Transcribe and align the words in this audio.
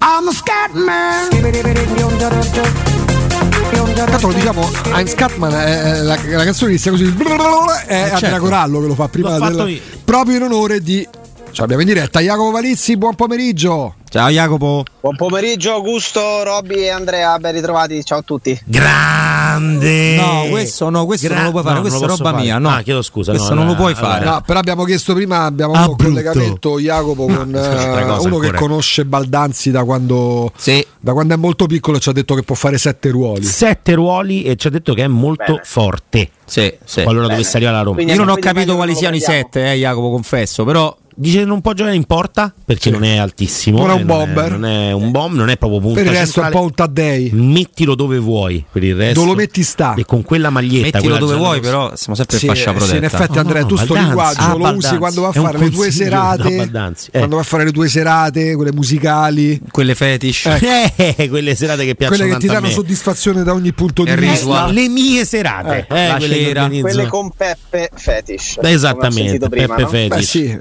I'm 0.00 0.28
a 0.28 0.32
scat 0.32 0.72
man. 0.72 1.28
Tanto 3.94 4.26
lo 4.28 4.32
diciamo, 4.32 4.68
I'm 4.94 5.06
Scatman, 5.06 5.52
eh, 5.52 6.02
la, 6.02 6.18
la 6.24 6.44
canzone 6.44 6.70
inizia 6.70 6.90
così. 6.90 7.04
È 7.04 7.94
Andrea 7.94 8.16
certo. 8.16 8.38
Corallo 8.38 8.80
che 8.80 8.86
lo 8.86 8.94
fa 8.94 9.08
prima 9.08 9.30
L'ho 9.30 9.38
fatto 9.38 9.64
del, 9.64 9.74
io. 9.74 9.80
proprio 10.04 10.36
in 10.36 10.42
onore 10.42 10.80
di. 10.80 11.06
Cioè 11.50 11.64
abbiamo 11.64 11.82
in 11.82 11.88
diretta 11.88 12.20
Jacopo 12.20 12.50
Valizzi, 12.52 12.96
buon 12.96 13.14
pomeriggio. 13.16 13.94
Ciao 14.08 14.28
Jacopo. 14.28 14.84
Buon 15.00 15.16
pomeriggio 15.16 15.72
Augusto, 15.72 16.42
Robby 16.44 16.74
e 16.84 16.88
Andrea, 16.90 17.36
ben 17.38 17.52
ritrovati, 17.52 18.04
ciao 18.04 18.18
a 18.18 18.22
tutti. 18.22 18.58
Grande. 18.64 20.14
No, 20.16 20.46
questo 20.50 20.88
no, 20.88 21.04
questo 21.04 21.32
non 21.34 21.44
lo 21.44 21.50
puoi 21.50 21.62
fare, 21.64 21.74
no, 21.76 21.80
questa 21.80 21.98
è 22.04 22.08
roba 22.08 22.30
posso 22.30 22.34
mia, 22.44 22.52
fare. 22.54 22.62
no. 22.62 22.68
Ah, 22.70 22.80
chiedo 22.82 23.02
scusa. 23.02 23.32
Questo 23.32 23.50
no, 23.50 23.54
non 23.56 23.64
lo 23.66 23.72
no, 23.72 23.78
puoi 23.78 23.92
allora- 23.94 24.08
fare. 24.12 24.24
No, 24.24 24.42
però 24.46 24.58
abbiamo 24.60 24.84
chiesto 24.84 25.14
prima, 25.14 25.44
abbiamo 25.44 25.72
Ah, 25.74 25.80
un 25.80 25.84
brutto. 25.96 26.04
collegamento 26.04 26.78
Jacopo 26.78 27.26
con 27.26 27.32
un'altra 27.48 28.00
eh, 28.00 28.04
cosa 28.06 28.28
uno 28.28 28.38
che 28.38 28.52
conosce 28.52 29.04
Baldanzi 29.04 29.70
da 29.72 29.84
quando, 29.84 30.52
Sì. 30.56 30.86
da 31.00 31.12
quando 31.12 31.34
è 31.34 31.36
molto 31.36 31.66
piccolo 31.66 31.96
e 31.96 32.00
ci 32.00 32.08
ha 32.08 32.12
detto 32.12 32.34
che 32.34 32.42
può 32.44 32.54
fare 32.54 32.78
sette 32.78 33.10
ruoli. 33.10 33.42
Sette 33.42 33.94
ruoli 33.94 34.44
e 34.44 34.54
ci 34.56 34.68
ha 34.68 34.70
detto 34.70 34.94
che 34.94 35.02
è 35.04 35.08
molto 35.08 35.44
Bene. 35.54 35.60
forte. 35.64 36.30
Sì, 36.44 36.72
sì. 36.84 37.02
Qualora 37.02 37.26
dovesse 37.26 37.56
arrivare 37.56 37.76
alla 37.76 37.84
Roma. 37.84 37.96
Quindi- 37.96 38.12
Io 38.14 38.18
non 38.24 38.28
ho 38.28 38.36
capito 38.38 38.76
quali 38.76 38.94
siano 38.94 39.16
i 39.16 39.20
sette, 39.20 39.72
eh, 39.72 39.74
Jacopo, 39.76 40.10
confesso, 40.10 40.64
però 40.64 40.96
Dice 41.20 41.38
che 41.40 41.44
non 41.46 41.60
può 41.60 41.72
giocare 41.72 41.96
in 41.96 42.04
porta 42.04 42.54
perché 42.64 42.90
non 42.90 43.02
è 43.02 43.16
altissimo. 43.16 43.78
Non 43.78 43.90
è 43.90 43.94
un 43.94 44.00
eh, 44.00 44.04
bomber. 44.04 44.50
Non 44.52 44.64
è, 44.66 44.92
un 44.92 45.10
bomb, 45.10 45.34
non 45.34 45.48
è 45.50 45.56
proprio 45.56 45.80
punta 45.80 46.00
Per 46.00 46.12
il 46.12 46.16
resto 46.16 46.40
è 46.40 46.44
un 46.44 46.50
centrale. 46.50 46.54
po' 46.54 46.62
un 46.62 46.74
Taddei. 46.74 47.30
Mettilo 47.32 47.94
dove 47.96 48.18
vuoi 48.18 48.64
per 48.70 48.84
il 48.84 48.94
resto. 48.94 49.14
Dove 49.14 49.26
lo 49.32 49.34
metti 49.36 49.62
sta. 49.64 49.94
E 49.94 50.04
con 50.04 50.22
quella 50.22 50.50
maglietta. 50.50 50.84
mettilo 50.84 51.02
quella 51.02 51.18
dove 51.18 51.34
vuoi, 51.34 51.58
però 51.60 51.90
siamo 51.96 52.14
sempre 52.14 52.38
Sì, 52.38 52.46
in 52.46 52.52
fascia 52.52 52.70
sì, 52.70 52.76
protetta. 52.76 52.96
in 52.98 53.04
effetti 53.04 53.32
No, 53.34 53.40
Andrea, 53.40 53.62
no, 53.62 53.66
tu 53.66 53.76
sto 53.76 53.94
linguaggio 53.94 54.40
Ah, 54.40 54.52
lo 54.52 54.58
Baldanzi. 54.58 54.86
usi 54.86 54.96
quando 54.98 55.20
va 55.22 55.26
a 55.28 55.30
È 55.32 55.40
fare 55.40 55.58
le 55.58 55.70
tue 55.70 55.90
serate. 55.90 56.68
no, 56.70 56.88
eh. 56.88 57.08
Quando 57.10 57.34
va 57.36 57.40
a 57.42 57.44
fare 57.44 57.64
le 57.64 57.72
tue 57.72 57.88
serate, 57.88 58.54
quelle 58.54 58.72
musicali, 58.72 59.60
Quelle 59.72 59.94
fetish. 59.96 60.46
Eh, 61.18 61.28
quelle 61.28 61.54
serate 61.56 61.84
che 61.84 61.94
piacciono 61.94 62.18
quelle 62.22 62.34
che 62.34 62.46
ti 62.46 62.46
danno 62.46 62.68
soddisfazione 62.68 63.42
da 63.42 63.52
ogni 63.52 63.72
punto 63.72 64.04
di 64.04 64.14
vista. 64.14 64.66
Le 64.70 64.88
mie 64.88 65.24
serate, 65.24 65.86
Eh, 65.90 66.14
eh, 66.14 66.80
quelle 66.80 67.06
con 67.08 67.30
Peppe 67.36 67.90
Fetish. 67.94 68.58
Esattamente, 68.62 69.48
Peppe? 69.48 69.86
Fetish. 69.86 70.28
Sì, 70.28 70.58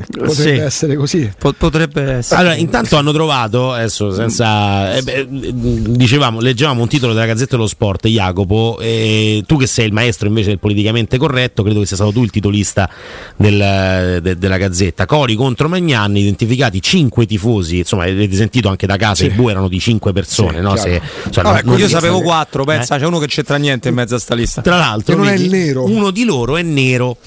potrebbe 0.51 0.59
Sì. 0.59 0.65
essere 0.65 0.95
così. 0.95 1.31
Po- 1.37 1.53
potrebbe 1.53 2.01
essere. 2.13 2.39
Allora, 2.41 2.55
intanto 2.55 2.97
hanno 2.97 3.11
trovato, 3.11 3.71
adesso 3.73 4.11
senza. 4.13 4.95
eh, 4.95 5.01
beh, 5.01 5.27
dicevamo, 5.29 6.39
leggevamo 6.39 6.81
un 6.81 6.87
titolo 6.87 7.13
della 7.13 7.25
Gazzetta 7.25 7.55
dello 7.55 7.67
Sport, 7.67 8.07
Jacopo, 8.07 8.77
e 8.79 9.43
tu 9.45 9.57
che 9.57 9.67
sei 9.67 9.85
il 9.87 9.93
maestro 9.93 10.27
invece 10.27 10.49
del 10.49 10.59
politicamente 10.59 11.17
corretto, 11.17 11.63
credo 11.63 11.79
che 11.81 11.85
sia 11.85 11.95
stato 11.95 12.11
tu 12.11 12.23
il 12.23 12.31
titolista 12.31 12.89
del- 13.35 14.19
de- 14.21 14.37
della 14.37 14.57
Gazzetta. 14.57 15.05
Cori 15.05 15.35
contro 15.35 15.67
Magnani, 15.69 16.21
identificati 16.21 16.81
cinque 16.81 17.25
tifosi, 17.25 17.79
insomma, 17.79 18.03
avete 18.03 18.35
sentito 18.35 18.69
anche 18.69 18.87
da 18.87 18.97
casa, 18.97 19.25
i 19.25 19.29
bu 19.29 19.49
erano 19.49 19.67
di 19.67 19.79
cinque 19.79 20.13
persone, 20.13 20.57
Sì, 20.57 20.61
no? 20.61 20.75
Se- 20.75 21.01
cioè, 21.29 21.43
Vabbè, 21.43 21.61
non- 21.63 21.77
Io 21.79 21.87
sapevo 21.87 22.21
quattro, 22.21 22.63
pensa, 22.63 22.95
Eh? 22.95 22.99
c'è 22.99 23.05
uno 23.05 23.19
che 23.19 23.27
c'entra 23.27 23.57
niente 23.57 23.89
in 23.89 23.95
mezzo 23.95 24.15
a 24.15 24.19
sta 24.19 24.35
lista. 24.35 24.61
Tra 24.61 24.77
l'altro, 24.77 25.13
Che 25.15 25.19
non 25.19 25.27
è 25.29 25.31
vedi, 25.37 25.45
il 25.45 25.49
nero. 25.51 25.83
uno 25.85 26.11
di 26.11 26.23
loro 26.23 26.57
è 26.57 26.61
nero. 26.61 27.17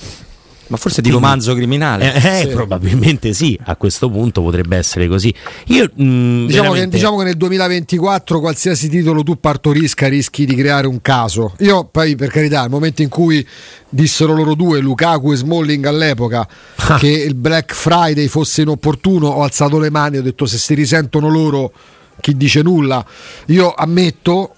Ma 0.70 0.76
forse 0.76 1.02
di 1.02 1.10
romanzo 1.10 1.52
criminale. 1.54 2.14
Eh, 2.14 2.40
eh, 2.42 2.46
probabilmente 2.46 3.32
sì, 3.32 3.58
a 3.64 3.74
questo 3.74 4.08
punto 4.08 4.40
potrebbe 4.40 4.77
essere 4.77 5.08
così. 5.08 5.34
Io 5.66 5.84
mh, 5.92 6.46
Diciamo 6.46 6.46
che, 6.46 6.50
veramente- 6.52 6.96
diciamo 6.96 7.16
che 7.18 7.24
nel 7.24 7.36
2024 7.36 8.38
qualsiasi 8.38 8.88
titolo 8.88 9.24
tu 9.24 9.40
partorisca 9.40 10.06
rischi 10.06 10.46
di 10.46 10.54
creare 10.54 10.86
un 10.86 11.00
caso. 11.02 11.54
Io 11.58 11.84
poi 11.86 12.14
per 12.14 12.30
carità, 12.30 12.60
nel 12.60 12.70
momento 12.70 13.02
in 13.02 13.08
cui 13.08 13.44
dissero 13.88 14.32
loro 14.32 14.54
due, 14.54 14.78
Lukaku 14.78 15.32
e 15.32 15.36
Smalling 15.36 15.84
all'epoca, 15.86 16.46
Ah. 16.77 16.96
che 16.98 17.08
il 17.08 17.34
Black 17.34 17.74
Friday 17.74 18.28
fosse 18.28 18.62
inopportuno, 18.62 19.27
ho 19.27 19.42
alzato 19.42 19.78
le 19.80 19.90
mani, 19.90 20.18
ho 20.18 20.22
detto 20.22 20.46
se 20.46 20.56
si 20.56 20.74
risentono 20.74 21.28
loro 21.28 21.72
chi 22.20 22.36
dice 22.36 22.62
nulla. 22.62 23.05
Io 23.46 23.72
ammetto 23.72 24.55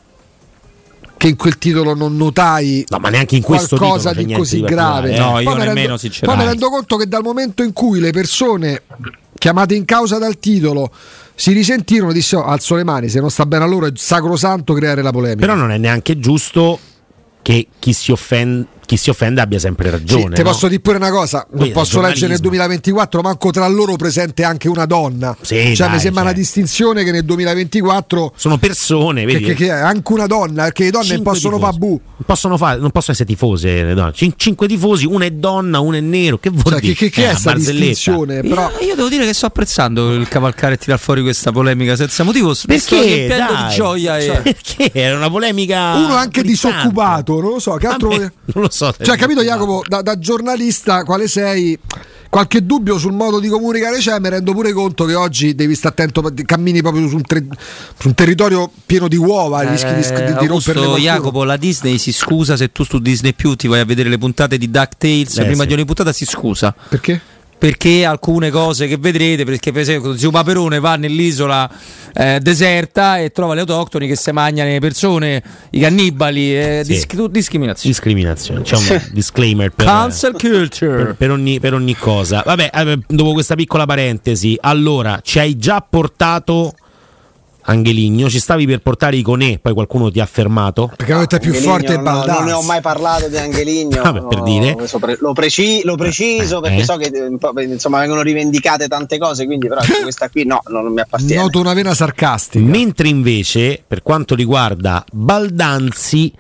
che 1.23 1.29
in 1.29 1.37
quel 1.37 1.57
titolo 1.57 1.95
non 1.95 2.17
notai 2.17 2.85
No, 2.89 2.99
ma 2.99 3.09
neanche 3.09 3.37
in 3.37 3.43
questo 3.43 3.77
qualcosa 3.77 4.13
di 4.13 4.27
così 4.35 4.57
di 4.57 4.63
grave. 4.63 5.15
eh. 5.15 5.19
No, 5.21 5.31
Poi 5.35 5.45
io 5.45 5.51
mi 5.51 5.57
nemmeno, 5.59 5.75
rendo- 5.75 5.97
sinceramente. 5.97 6.27
Poi 6.27 6.37
mi 6.37 6.45
rendo 6.61 6.69
conto 6.77 6.97
che 6.97 7.07
dal 7.07 7.23
momento 7.23 7.63
in 7.63 7.73
cui 7.73 8.01
le 8.01 8.11
persone 8.11 8.83
chiamate 9.39 9.77
in 9.77 9.85
causa 9.85 10.19
dal 10.19 10.41
titolo 10.41 10.91
si 11.37 11.53
risentirono, 11.53 12.13
dissero 12.13 12.45
alzo 12.45 12.75
le 12.75 12.83
mani, 12.83 13.09
se 13.09 13.21
non 13.21 13.31
sta 13.31 13.47
bene 13.47 13.63
a 13.63 13.67
loro 13.69 13.87
è 13.87 13.93
sacrosanto 13.95 14.75
creare 14.75 15.01
la 15.01 15.13
polemica. 15.13 15.47
Però 15.47 15.55
non 15.55 15.71
è 15.71 15.79
neanche 15.79 16.19
giusto 16.19 16.77
che 17.41 17.69
chi 17.79 17.93
si, 17.93 18.11
offende, 18.11 18.67
chi 18.85 18.97
si 18.97 19.11
offende 19.11 19.41
abbia 19.41 19.59
sempre 19.59 19.87
Sì, 19.87 19.91
ragione. 19.93 20.35
ti 20.35 20.43
no? 20.43 20.51
posso 20.51 20.69
dire 20.69 20.81
pure 20.81 20.97
una 20.97 21.11
cosa, 21.11 21.39
non 21.51 21.59
Quindi, 21.59 21.71
posso 21.73 22.01
leggere 22.01 22.29
nel 22.29 22.39
giornalismo. 22.41 22.49
2024, 22.49 23.21
manco 23.23 23.51
tra 23.51 23.67
loro 23.69 23.97
presente 23.97 24.45
anche 24.45 24.69
una 24.69 24.87
donna. 24.87 25.37
Sì, 25.41 25.75
cioè 25.75 25.87
dai, 25.87 25.95
mi 25.97 26.01
sembra 26.01 26.23
cioè. 26.23 26.31
una 26.31 26.33
distinzione 26.33 27.05
che 27.05 27.11
nel 27.13 27.25
2024 27.25 28.33
Sono 28.37 28.59
persone, 28.59 29.25
che, 29.25 29.33
vedi? 29.33 29.45
che- 29.45 29.55
che 29.55 29.67
è 29.67 29.71
anche 29.71 30.13
una 30.13 30.27
donna, 30.27 30.65
perché 30.65 30.85
le 30.85 30.91
donne 30.91 31.23
possono 31.23 31.59
fare 31.59 31.77
bu. 31.77 31.89
Non 31.89 32.27
possono, 32.27 32.57
fare, 32.57 32.79
non 32.79 32.91
possono 32.91 33.13
essere 33.15 33.29
tifose 33.29 33.83
le 33.83 33.95
donne. 33.95 34.13
Cin- 34.15 34.35
cinque 34.37 34.67
tifosi, 34.69 35.07
una 35.07 35.25
è 35.25 35.31
donna, 35.31 35.81
una 35.81 35.97
è 35.97 36.01
nero. 36.01 36.39
Che 36.39 36.51
vuol 36.51 36.75
Cioè, 36.75 36.81
dire? 36.81 36.95
che, 36.95 37.11
che, 37.11 37.11
che 37.11 37.23
Eh, 37.23 37.27
è 37.27 37.31
questa 37.31 37.53
distinzione? 37.55 38.41
Però 38.43 38.71
Io, 38.81 38.87
io 38.89 38.95
devo 38.95 39.09
dire 39.09 39.25
che 39.25 39.33
sto 39.33 39.47
apprezzando 39.47 40.13
il 40.15 40.29
cavalcare 40.29 40.75
e 40.75 40.79
tirar 40.79 40.99
fuori 40.99 41.23
questa 41.23 41.51
polemica 41.53 41.97
senza 41.97 42.23
motivo. 42.25 42.55
Perché? 42.67 43.27
Dai, 43.29 43.69
di 43.69 43.75
gioia 43.75 44.19
e... 44.19 44.23
cioè, 44.27 44.41
perché 44.43 44.91
era 44.93 45.17
una 45.17 45.31
polemica. 45.31 45.95
uno 45.97 46.15
anche 46.15 46.41
frizzante. 46.41 46.77
disoccupato, 46.77 47.41
non 47.41 47.51
lo 47.53 47.59
so, 47.59 47.75
che 47.75 47.87
altro 47.87 48.11
non 48.17 48.31
lo 48.53 48.69
so. 48.73 48.95
Cioè, 49.01 49.17
capito. 49.17 49.43
Jacopo, 49.43 49.83
da, 49.87 50.03
da 50.03 50.19
giornalista 50.19 51.05
quale 51.05 51.29
sei? 51.29 51.79
Qualche 52.33 52.65
dubbio 52.65 52.97
sul 52.97 53.13
modo 53.13 53.39
di 53.41 53.49
comunicare 53.49 53.99
c'è, 53.99 54.19
mi 54.19 54.31
rendo 54.31 54.53
pure 54.53 54.73
conto 54.73 55.05
che 55.05 55.15
oggi 55.15 55.55
devi 55.55 55.75
stare 55.75 55.95
attento, 55.95 56.33
cammini 56.47 56.81
proprio 56.81 57.07
su 57.07 57.17
un, 57.17 57.23
tre- 57.23 57.45
su 57.99 58.09
un 58.09 58.15
territorio 58.15 58.71
pieno 58.87 59.07
di 59.07 59.17
uova, 59.17 59.61
rischi 59.61 59.93
di, 59.93 60.01
di, 60.01 60.39
di 60.39 60.45
Eh, 60.45 60.47
rompere 60.47 60.81
le. 60.81 60.99
Jacopo, 60.99 61.45
la 61.45 61.59
Disney 61.59 61.99
si 61.99 62.11
scusa 62.11 62.57
se 62.57 62.73
tu 62.73 62.85
su 62.85 63.01
Disney 63.01 63.35
Più 63.35 63.55
ti 63.55 63.69
vai 63.69 63.81
a 63.81 63.85
vedere 63.85 64.09
le 64.09 64.17
puntate 64.17 64.57
di 64.57 64.71
DuckTales. 64.71 65.37
Eh, 65.37 65.45
prima 65.45 65.61
sì. 65.61 65.67
di 65.67 65.75
ogni 65.75 65.85
puntata 65.85 66.11
si 66.15 66.25
scusa. 66.25 66.75
Perché? 66.89 67.21
Perché 67.63 68.05
alcune 68.05 68.51
cose 68.51 68.89
che 68.89 68.97
vedrete, 68.97 69.45
perché 69.45 69.71
per 69.71 69.83
esempio 69.83 70.17
Zio 70.17 70.33
Paperone 70.33 70.81
va 70.81 70.97
nell'isola 70.97 71.71
eh, 72.13 72.41
deserta 72.41 73.19
e 73.19 73.31
trova 73.31 73.55
le 73.55 73.61
autoctoni 73.61 74.09
che 74.09 74.17
si 74.17 74.33
mangiano 74.33 74.69
le 74.69 74.81
persone, 74.81 75.41
i 75.71 75.79
cannibali, 75.79 76.59
eh, 76.59 76.81
Sì. 76.83 76.91
disc- 76.95 77.27
discriminazione. 77.27 77.89
Discriminazione. 77.95 78.63
C'è 78.63 78.77
un 78.77 79.03
disclaimer 79.13 79.71
per, 79.71 79.87
Cancel 79.87 80.33
culture. 80.33 81.05
per, 81.05 81.15
per 81.17 81.31
ogni, 81.31 81.61
per 81.61 81.75
ogni 81.75 81.95
cosa. 81.95 82.43
Vabbè, 82.45 82.71
eh, 82.75 82.99
dopo 83.07 83.33
questa 83.33 83.55
piccola 83.55 83.87
parentesi, 83.87 84.59
allora 84.61 85.21
ci 85.23 85.39
hai 85.39 85.57
già 85.57 85.87
portato 85.89 86.75
Angeligno, 87.65 88.29
ci 88.29 88.41
stavi 88.41 88.67
per 88.67 88.81
portare 88.81 89.17
Iconè, 89.17 89.59
poi 89.61 89.73
qualcuno 89.73 90.11
ti 90.11 90.21
ha 90.21 90.27
fermato. 90.27 90.91
Perché 90.97 91.13
avete 91.13 91.39
più 91.39 91.51
Angeligno, 91.53 91.73
forte 91.73 91.97
no, 91.97 92.03
Baldanzi. 92.03 92.31
Non 92.39 92.45
ne 92.45 92.53
ho 92.53 92.63
mai 92.63 92.81
parlato 92.81 93.29
di 93.29 93.37
Angeligno. 93.37 94.03
Vabbè, 94.03 94.27
per 94.27 94.43
dire. 94.43 94.77
Lo, 94.79 94.99
pre- 94.99 95.17
lo 95.21 95.33
preci- 95.33 95.83
lo 95.85 95.95
preciso 95.97 96.61
perché 96.61 96.81
Eh. 96.81 96.85
so 96.85 96.97
che 96.97 97.11
eh, 97.13 97.63
insomma, 97.65 98.01
vengono 98.01 98.23
rivendicate 98.23 98.89
tante 98.89 99.19
cose, 99.19 99.47
quindi 99.47 99.69
però 99.69 99.81
questa 100.03 100.29
qui 100.29 100.45
no, 100.45 100.61
non 100.69 100.93
mi 100.93 101.01
appartiene. 101.01 101.41
Noto 101.41 101.61
una 101.61 101.73
vena 101.75 101.95
sarcastica. 101.95 102.65
Mentre 102.65 103.09
invece, 103.09 103.83
per 103.87 104.03
quanto 104.03 104.35
riguarda 104.35 105.05
Baldanzi, 105.13 106.33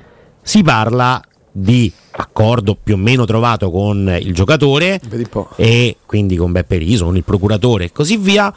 si 0.42 0.62
parla 0.62 1.22
di 1.54 1.92
accordo 2.12 2.76
più 2.82 2.94
o 2.94 2.96
meno 2.96 3.24
trovato 3.26 3.70
con 3.70 4.16
il 4.20 4.32
giocatore 4.34 5.00
e 5.56 5.96
quindi 6.06 6.36
con 6.36 6.50
Beppe 6.52 6.76
Riso, 6.78 7.04
con 7.04 7.16
il 7.16 7.24
procuratore 7.24 7.84
e 7.84 7.92
così 7.92 8.16
via. 8.16 8.52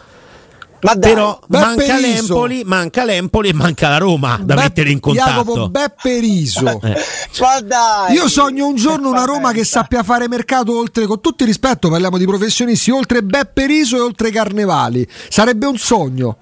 Ma 0.85 0.93
dai, 0.93 1.13
Però 1.13 1.39
manca 1.47 1.97
l'Empoli, 1.97 2.61
manca 2.63 3.03
l'Empoli 3.03 3.49
e 3.49 3.53
manca 3.53 3.89
la 3.89 3.97
Roma 3.97 4.37
da 4.39 4.53
Beppe- 4.53 4.61
mettere 4.61 4.91
in 4.91 4.99
contatto. 4.99 5.29
Jacopo 5.31 5.69
Beppe 5.69 6.19
Riso. 6.19 6.61
ma 6.61 7.59
dai. 7.61 8.13
Io 8.13 8.29
sogno 8.29 8.67
un 8.67 8.75
giorno 8.75 9.09
una 9.09 9.25
Roma 9.25 9.51
che 9.51 9.63
sappia 9.63 10.03
fare 10.03 10.27
mercato 10.27 10.77
oltre, 10.77 11.07
con 11.07 11.21
tutto 11.21 11.41
il 11.41 11.49
rispetto, 11.49 11.89
parliamo 11.89 12.19
di 12.19 12.25
professionisti, 12.25 12.91
oltre 12.91 13.23
Beppe 13.23 13.65
Riso 13.65 13.97
e 13.97 14.01
oltre 14.01 14.29
Carnevali. 14.29 15.07
Sarebbe 15.27 15.65
un 15.65 15.77
sogno. 15.77 16.37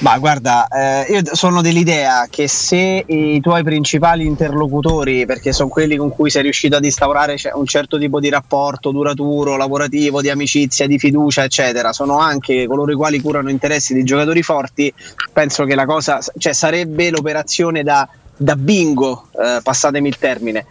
Ma 0.00 0.18
guarda, 0.18 0.66
eh, 0.68 1.12
io 1.12 1.22
sono 1.32 1.62
dell'idea 1.62 2.26
che 2.28 2.48
se 2.48 3.04
i 3.06 3.40
tuoi 3.40 3.62
principali 3.62 4.26
interlocutori, 4.26 5.26
perché 5.26 5.52
sono 5.52 5.68
quelli 5.68 5.96
con 5.96 6.10
cui 6.10 6.30
sei 6.30 6.42
riuscito 6.42 6.76
ad 6.76 6.84
instaurare 6.84 7.36
un 7.54 7.66
certo 7.66 7.98
tipo 7.98 8.20
di 8.20 8.28
rapporto 8.28 8.90
duraturo, 8.90 9.56
lavorativo, 9.56 10.20
di 10.20 10.30
amicizia, 10.30 10.86
di 10.86 10.98
fiducia, 10.98 11.44
eccetera, 11.44 11.92
sono 11.92 12.18
anche 12.18 12.66
coloro 12.66 12.92
i 12.92 12.96
quali 12.96 13.20
curano 13.20 13.50
interessi 13.50 13.94
di 13.94 14.04
giocatori 14.04 14.42
forti, 14.42 14.92
penso 15.32 15.64
che 15.64 15.74
la 15.74 15.86
cosa, 15.86 16.18
cioè 16.36 16.52
sarebbe 16.52 17.10
l'operazione 17.10 17.82
da, 17.82 18.08
da 18.36 18.56
bingo, 18.56 19.28
eh, 19.32 19.60
passatemi 19.62 20.08
il 20.08 20.18
termine. 20.18 20.66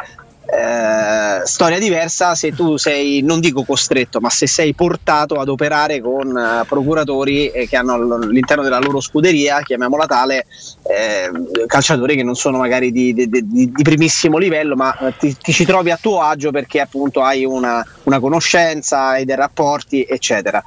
Eh, 0.48 1.42
storia 1.46 1.80
diversa 1.80 2.36
se 2.36 2.52
tu 2.52 2.78
sei, 2.78 3.22
non 3.22 3.40
dico 3.40 3.64
costretto, 3.64 4.20
ma 4.20 4.30
se 4.30 4.46
sei 4.48 4.74
portato 4.74 5.36
ad 5.40 5.50
operare 5.50 6.00
con 6.02 6.38
eh, 6.38 6.64
procuratori 6.68 7.50
eh, 7.50 7.68
che 7.68 7.76
hanno 7.76 7.94
all- 7.94 8.24
all'interno 8.24 8.62
della 8.64 8.80
loro 8.80 9.00
scuderia, 9.00 9.62
chiamiamola 9.62 10.06
tale, 10.06 10.46
eh, 10.84 11.32
calciatori 11.66 12.16
che 12.16 12.24
non 12.24 12.36
sono 12.36 12.58
magari 12.60 12.92
di, 12.92 13.14
di- 13.14 13.28
di- 13.28 13.72
di 13.72 13.84
primissimo 13.84 14.38
livello, 14.38 14.76
ma 14.76 14.96
eh, 14.98 15.14
ti, 15.18 15.36
ti 15.36 15.52
ci 15.52 15.66
trovi 15.66 15.90
a 15.90 15.98
tuo 16.00 16.22
agio 16.22 16.52
perché 16.52 16.80
appunto 16.80 17.22
hai 17.24 17.44
una, 17.44 17.84
una 18.04 18.20
conoscenza, 18.20 19.08
hai 19.08 19.26
dei 19.26 19.36
rapporti, 19.36 20.06
eccetera. 20.08 20.64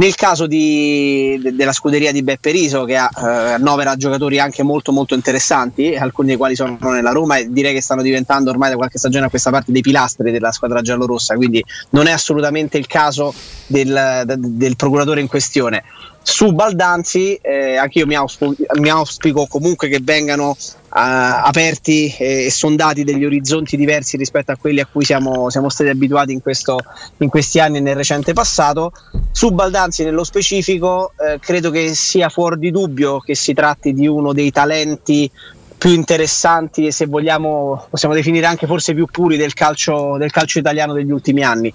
Nel 0.00 0.14
caso 0.14 0.46
di- 0.46 1.38
de- 1.42 1.54
della 1.54 1.72
scuderia 1.74 2.10
di 2.10 2.22
Beppe 2.22 2.50
Riso, 2.52 2.84
che 2.84 2.96
ha, 2.96 3.10
eh, 3.14 3.52
annovera 3.52 3.96
giocatori 3.96 4.38
anche 4.38 4.62
molto 4.62 4.92
molto 4.92 5.14
interessanti, 5.14 5.94
alcuni 5.94 6.28
dei 6.28 6.36
quali 6.38 6.54
sono 6.54 6.78
nella 6.80 7.10
Roma 7.10 7.36
e 7.36 7.48
direi 7.50 7.74
che 7.74 7.82
stanno 7.82 8.00
diventando 8.00 8.48
ormai 8.48 8.70
da 8.70 8.76
qualche 8.76 8.96
stagione 8.96 9.26
a 9.26 9.28
questa 9.28 9.50
parte 9.50 9.72
dei 9.72 9.82
pilastri 9.82 10.30
della 10.30 10.52
squadra 10.52 10.80
giallorossa, 10.80 11.34
quindi 11.34 11.62
non 11.90 12.06
è 12.06 12.12
assolutamente 12.12 12.78
il 12.78 12.86
caso 12.86 13.34
del, 13.66 14.22
de- 14.24 14.36
del 14.38 14.76
procuratore 14.76 15.20
in 15.20 15.26
questione. 15.26 15.82
Su 16.22 16.52
Baldanzi, 16.52 17.34
eh, 17.34 17.76
anche 17.76 17.98
io 17.98 18.06
mi 18.06 18.14
auspico, 18.14 18.54
mi 18.76 18.88
auspico 18.88 19.46
comunque 19.46 19.88
che 19.88 20.00
vengano 20.02 20.56
aperti 20.92 22.12
e 22.18 22.50
sondati 22.50 23.04
degli 23.04 23.24
orizzonti 23.24 23.76
diversi 23.76 24.16
rispetto 24.16 24.50
a 24.50 24.56
quelli 24.56 24.80
a 24.80 24.86
cui 24.90 25.04
siamo, 25.04 25.48
siamo 25.48 25.68
stati 25.68 25.90
abituati 25.90 26.32
in, 26.32 26.42
questo- 26.42 26.78
in 27.18 27.28
questi 27.28 27.60
anni 27.60 27.78
e 27.78 27.80
nel 27.80 27.94
recente 27.94 28.32
passato. 28.32 28.92
Su 29.30 29.50
Baldanzi 29.50 30.02
nello 30.02 30.24
specifico 30.24 31.12
eh, 31.16 31.38
credo 31.38 31.70
che 31.70 31.94
sia 31.94 32.28
fuori 32.28 32.58
di 32.58 32.70
dubbio 32.70 33.20
che 33.20 33.34
si 33.34 33.54
tratti 33.54 33.92
di 33.92 34.06
uno 34.08 34.32
dei 34.32 34.50
talenti 34.50 35.30
più 35.78 35.92
interessanti 35.92 36.86
e 36.86 36.92
se 36.92 37.06
vogliamo 37.06 37.86
possiamo 37.88 38.14
definire 38.14 38.44
anche 38.44 38.66
forse 38.66 38.92
più 38.92 39.06
puri 39.06 39.38
del 39.38 39.54
calcio, 39.54 40.16
del 40.18 40.30
calcio 40.30 40.58
italiano 40.58 40.92
degli 40.92 41.10
ultimi 41.10 41.42
anni. 41.42 41.72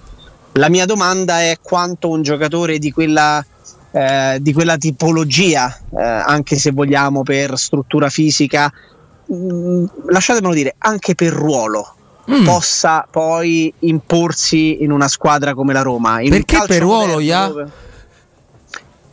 La 0.52 0.68
mia 0.68 0.86
domanda 0.86 1.40
è 1.40 1.58
quanto 1.60 2.08
un 2.08 2.22
giocatore 2.22 2.78
di 2.78 2.92
quella, 2.92 3.44
eh, 3.90 4.38
di 4.40 4.52
quella 4.52 4.76
tipologia, 4.76 5.76
eh, 5.90 6.02
anche 6.02 6.56
se 6.56 6.70
vogliamo 6.70 7.22
per 7.22 7.58
struttura 7.58 8.08
fisica, 8.08 8.72
mh, 9.26 9.84
lasciatemelo 10.08 10.54
dire, 10.54 10.74
anche 10.78 11.14
per 11.14 11.32
ruolo, 11.32 11.90
Mm. 12.28 12.44
possa 12.44 13.06
poi 13.08 13.72
imporsi 13.80 14.82
in 14.82 14.90
una 14.90 15.06
squadra 15.06 15.54
come 15.54 15.72
la 15.72 15.82
Roma. 15.82 16.20
In 16.20 16.30
Perché 16.30 16.60
per 16.66 16.80
ruolo, 16.82 17.20
Ia? 17.20 17.46
dove- 17.46 17.70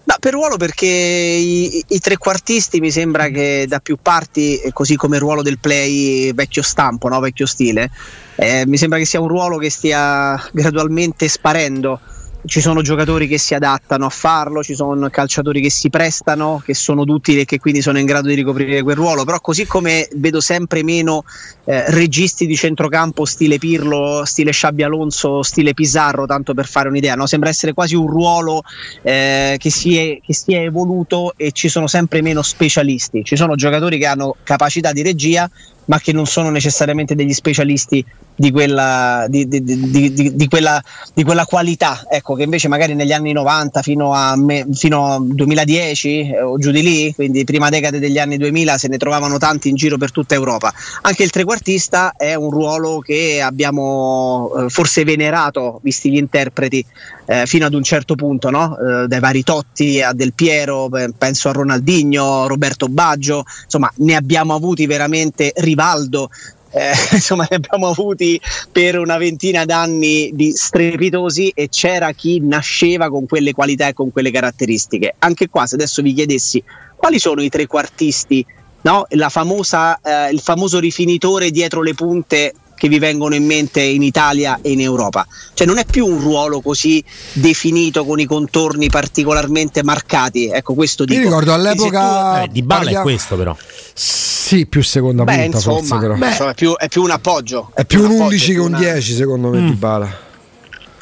No, 0.05 0.15
per 0.19 0.33
ruolo 0.33 0.57
perché 0.57 0.85
i, 0.87 1.83
i- 1.87 1.99
trequartisti 1.99 2.79
mi 2.81 2.91
sembra 2.91 3.27
che 3.29 3.65
da 3.69 3.79
più 3.79 3.97
parti, 4.01 4.59
così 4.73 4.95
come 4.95 5.15
il 5.15 5.21
ruolo 5.21 5.41
del 5.43 5.59
play 5.59 6.33
vecchio 6.33 6.61
stampo, 6.63 7.07
no? 7.07 7.19
vecchio 7.21 7.45
stile, 7.45 7.89
eh, 8.35 8.63
mi 8.67 8.77
sembra 8.77 8.97
che 8.99 9.05
sia 9.05 9.21
un 9.21 9.27
ruolo 9.29 9.57
che 9.57 9.69
stia 9.69 10.35
gradualmente 10.51 11.27
sparendo. 11.29 11.99
Ci 12.45 12.59
sono 12.59 12.81
giocatori 12.81 13.27
che 13.27 13.37
si 13.37 13.53
adattano 13.53 14.05
a 14.05 14.09
farlo, 14.09 14.63
ci 14.63 14.75
sono 14.75 15.09
calciatori 15.09 15.61
che 15.61 15.71
si 15.71 15.89
prestano, 15.89 16.61
che 16.63 16.73
sono 16.73 17.05
duttili 17.05 17.41
e 17.41 17.45
che 17.45 17.57
quindi 17.57 17.81
sono 17.81 17.99
in 17.99 18.05
grado 18.05 18.27
di 18.27 18.33
ricoprire 18.33 18.81
quel 18.81 18.97
ruolo, 18.97 19.23
però 19.23 19.39
così 19.39 19.65
come 19.65 20.09
vedo 20.15 20.41
sempre 20.41 20.83
meno 20.83 21.23
eh, 21.63 21.89
registi 21.91 22.45
di 22.45 22.55
centrocampo 22.55 23.23
stile 23.23 23.57
Pirlo, 23.59 24.23
stile 24.25 24.51
Sciabbi 24.51 24.83
Alonso, 24.83 25.41
stile 25.41 25.73
Pizarro, 25.73 26.25
tanto 26.25 26.53
per 26.53 26.67
fare 26.67 26.89
un'idea, 26.89 27.15
no? 27.15 27.25
sembra 27.27 27.49
essere 27.49 27.73
quasi 27.73 27.95
un 27.95 28.07
ruolo 28.07 28.63
eh, 29.03 29.55
che, 29.57 29.69
si 29.69 29.97
è, 29.97 30.19
che 30.21 30.33
si 30.33 30.53
è 30.53 30.63
evoluto 30.63 31.33
e 31.37 31.51
ci 31.51 31.69
sono 31.69 31.87
sempre 31.87 32.21
meno 32.21 32.41
specialisti, 32.41 33.23
ci 33.23 33.37
sono 33.37 33.55
giocatori 33.55 33.97
che 33.97 34.05
hanno 34.05 34.35
capacità 34.43 34.91
di 34.91 35.01
regia 35.01 35.49
ma 35.85 35.99
che 35.99 36.13
non 36.13 36.25
sono 36.25 36.49
necessariamente 36.49 37.15
degli 37.15 37.33
specialisti 37.33 38.03
di 38.35 38.51
quella, 38.51 39.25
di, 39.29 39.47
di- 39.47 40.47
quella, 40.47 40.81
di 41.13 41.23
quella 41.23 41.45
qualità, 41.45 42.05
ecco, 42.09 42.33
che 42.33 42.43
invece 42.43 42.67
magari 42.67 42.95
negli 42.95 43.11
anni 43.11 43.31
90 43.31 43.81
fino 43.81 44.13
a, 44.13 44.35
me- 44.35 44.65
fino 44.73 45.05
a 45.05 45.19
2010 45.21 46.29
eh, 46.29 46.41
o 46.41 46.57
giù 46.57 46.71
di 46.71 46.81
lì, 46.81 47.13
quindi 47.13 47.43
prima 47.43 47.69
decade 47.69 47.99
degli 47.99 48.17
anni 48.17 48.37
2000 48.37 48.77
se 48.77 48.87
ne 48.87 48.97
trovavano 48.97 49.37
tanti 49.37 49.69
in 49.69 49.75
giro 49.75 49.97
per 49.97 50.11
tutta 50.11 50.33
Europa. 50.33 50.73
Anche 51.01 51.23
il 51.23 51.29
trequartista 51.29 52.13
è 52.17 52.33
un 52.33 52.49
ruolo 52.49 52.99
che 52.99 53.41
abbiamo 53.41 54.51
eh, 54.57 54.69
forse 54.69 55.03
venerato, 55.03 55.79
visti 55.83 56.11
gli 56.11 56.17
interpreti, 56.17 56.83
eh, 57.25 57.45
fino 57.45 57.65
ad 57.65 57.73
un 57.73 57.83
certo 57.83 58.15
punto, 58.15 58.49
no? 58.49 58.77
Eh, 58.77 59.07
dai 59.07 59.19
vari 59.19 59.43
Totti 59.43 60.01
a 60.01 60.13
Del 60.13 60.33
Piero, 60.33 60.89
penso 61.17 61.49
a 61.49 61.51
Ronaldinho, 61.51 62.47
Roberto 62.47 62.87
Baggio, 62.87 63.43
insomma 63.63 63.91
ne 63.97 64.15
abbiamo 64.15 64.53
avuti 64.53 64.85
veramente 64.85 65.51
Rivaldo. 65.55 66.29
eh, 66.71 66.91
insomma, 67.13 67.45
ne 67.49 67.57
abbiamo 67.57 67.87
avuti 67.87 68.39
per 68.71 68.97
una 68.97 69.17
ventina 69.17 69.63
d'anni 69.63 70.31
di 70.33 70.51
strepitosi 70.51 71.51
e 71.53 71.69
c'era 71.69 72.11
chi 72.11 72.39
nasceva 72.39 73.09
con 73.09 73.27
quelle 73.27 73.53
qualità 73.53 73.87
e 73.87 73.93
con 73.93 74.11
quelle 74.11 74.31
caratteristiche. 74.31 75.15
Anche 75.19 75.49
qua, 75.49 75.65
se 75.65 75.75
adesso 75.75 76.01
vi 76.01 76.13
chiedessi 76.13 76.63
quali 76.95 77.19
sono 77.19 77.41
i 77.41 77.49
trequartisti, 77.49 78.45
no? 78.81 79.05
La 79.09 79.29
famosa, 79.29 79.99
eh, 80.01 80.31
il 80.31 80.39
famoso 80.39 80.79
rifinitore 80.79 81.51
dietro 81.51 81.81
le 81.81 81.93
punte 81.93 82.53
che 82.83 82.89
vi 82.89 82.99
vengono 82.99 83.33
in 83.33 83.45
mente 83.45 83.81
in 83.81 84.03
Italia 84.03 84.59
e 84.61 84.71
in 84.73 84.81
Europa. 84.81 85.25
Cioè 85.53 85.65
non 85.65 85.77
è 85.77 85.85
più 85.85 86.05
un 86.05 86.19
ruolo 86.19 86.59
così 86.59 87.01
definito 87.31 88.03
con 88.03 88.19
i 88.19 88.25
contorni 88.25 88.89
particolarmente 88.89 89.83
marcati. 89.83 90.49
Ecco, 90.49 90.73
questo 90.73 91.03
Io 91.03 91.15
dico. 91.15 91.21
ricordo 91.29 91.53
Quindi 91.53 91.69
se 91.69 91.75
tu- 91.77 91.83
all'epoca. 91.95 92.43
Eh, 92.43 92.47
di 92.51 92.61
Bala 92.61 92.79
è 92.81 92.83
parliamo- 92.83 93.03
questo 93.05 93.37
però. 93.37 93.55
Sì, 93.93 94.65
più 94.65 94.83
seconda 94.83 95.23
Beh, 95.23 95.43
punta 95.43 95.59
forse 95.59 95.79
insomma, 95.79 96.01
però. 96.01 96.15
insomma, 96.27 96.51
è, 96.51 96.53
più, 96.55 96.75
è 96.75 96.87
più 96.89 97.03
un 97.03 97.11
appoggio. 97.11 97.71
È 97.73 97.85
più 97.85 97.99
un 97.99 98.05
appoggio, 98.07 98.23
11 98.23 98.51
è 98.51 98.53
che 98.53 98.59
un 98.59 98.67
una- 98.67 98.79
10 98.79 99.13
secondo 99.15 99.47
me 99.47 99.63
di 99.63 99.71
Bala. 99.75 100.17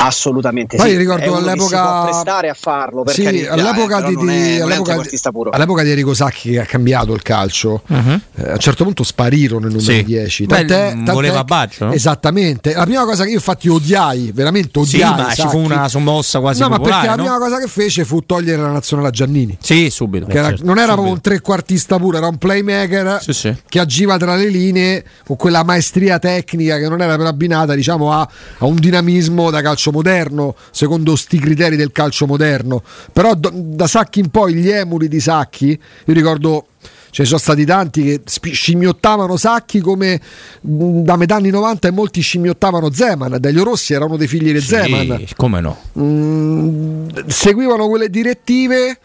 Assolutamente 0.04 0.78
Poi 0.78 0.90
sì. 0.90 0.98
ricordo 0.98 1.36
all'epoca- 1.36 1.66
si 1.78 1.82
può 1.84 2.04
prestare 2.04 2.50
a 2.50 2.54
farlo 2.54 3.04
per 3.04 3.14
Sì, 3.14 3.24
carità, 3.24 3.52
all'epoca, 3.54 4.04
eh, 4.04 4.08
di, 4.10 4.16
di- 4.16 4.28
è- 4.28 4.62
all'epoca, 4.62 4.84
trequartista 4.84 5.32
puro. 5.32 5.50
all'epoca 5.52 5.84
di 5.84 5.90
Enrico 5.90 6.14
Sacchi 6.14 6.52
che 6.52 6.60
ha 6.60 6.66
cambiato 6.66 7.14
il 7.14 7.22
calcio, 7.22 7.84
Mhm. 7.86 8.22
eh, 8.36 8.50
a 8.50 8.54
un 8.54 8.60
certo 8.60 8.84
punto 8.84 9.04
sparirono 9.04 9.68
il 9.68 9.74
numero 9.76 9.92
Sì. 9.92 10.04
10. 10.04 10.46
Beh, 10.46 10.56
Tant'è, 10.56 10.90
tant'è 10.94 11.12
voleva 11.12 11.44
Baggio, 11.44 11.86
no? 11.86 11.92
Esattamente. 11.94 12.74
La 12.74 12.84
prima 12.86 13.06
cosa 13.06 13.24
che 13.24 13.30
io 13.30 13.36
infatti 13.36 13.70
odiai, 13.70 14.32
veramente 14.34 14.84
Sì, 14.86 14.96
odiai. 14.96 15.16
ma 15.16 15.30
ci 15.30 15.36
Sacchi. 15.42 15.50
fu 15.50 15.58
una 15.60 15.88
sommossa 15.88 16.40
quasi 16.40 16.62
No, 16.62 16.70
ma 16.70 16.78
popolare, 16.78 17.02
perché 17.08 17.16
la 17.18 17.24
no? 17.24 17.30
prima 17.38 17.46
cosa 17.50 17.62
che 17.64 17.68
fece 17.72 18.06
fu 18.06 18.26
togliere 18.26 18.62
la 18.62 18.72
nazionale 18.72 19.10
a 19.10 19.12
Giannini. 19.12 19.58
Sì, 19.62 19.90
subito. 19.90 20.26
Che 20.26 20.38
era- 20.38 20.48
certo, 20.50 20.64
non 20.66 20.78
era 20.78 20.94
subito. 20.94 20.94
proprio 20.96 21.14
un 21.14 21.22
trequartista 21.22 21.98
puro, 21.98 22.18
era 22.18 22.28
un 22.28 22.38
playmaker 22.38 23.20
Sì, 23.22 23.34
sì. 23.34 23.56
che 23.68 23.80
agiva 23.80 24.18
tra 24.18 24.36
le 24.36 24.48
linee 24.48 25.04
con 25.26 25.36
quella 25.36 25.64
maestria 25.64 26.18
tecnica 26.20 26.78
che 26.78 26.88
non 26.90 27.02
era 27.02 27.16
però 27.18 27.30
abbinata 27.30 27.76
diciamo, 27.76 28.12
a, 28.12 28.28
a 28.60 28.66
un 28.66 28.76
dinamismo 28.76 29.50
da 29.52 29.62
calcio 29.62 29.91
moderno, 29.92 30.56
secondo 30.72 31.16
sti 31.16 31.40
criteri 31.40 31.76
del 31.76 31.92
calcio 31.92 32.26
moderno. 32.26 32.84
Però 33.12 33.34
do- 33.36 33.52
da 33.54 33.88
Sacchi 33.88 34.20
in 34.20 34.30
poi 34.30 34.54
gli 34.54 34.70
emuli 34.70 35.08
di 35.08 35.20
Sacchi, 35.20 35.70
io 35.70 36.14
ricordo 36.14 36.66
ce 37.12 37.24
ne 37.24 37.28
sono 37.28 37.40
stati 37.40 37.66
tanti 37.66 38.04
che 38.04 38.22
scimmiottavano 38.26 39.36
Sacchi 39.36 39.80
come 39.82 40.20
mh, 40.62 41.02
da 41.02 41.18
metà 41.18 41.36
anni 41.36 41.50
90 41.50 41.90
e 41.90 41.92
molti 41.92 42.22
scimmiottavano 42.22 42.92
Zeman. 42.92 43.38
Daglio 43.40 43.64
Rossi 43.64 43.94
era 43.94 44.06
uno 44.06 44.18
dei 44.18 44.28
figli 44.28 44.52
di 44.52 44.62
Zeman 44.62 45.24
Sì, 45.28 45.36
come 45.36 45.60
no? 45.60 45.78
Mm, 46.00 47.10
seguivano 47.28 47.88
quelle 47.88 48.10
direttive 48.10 48.98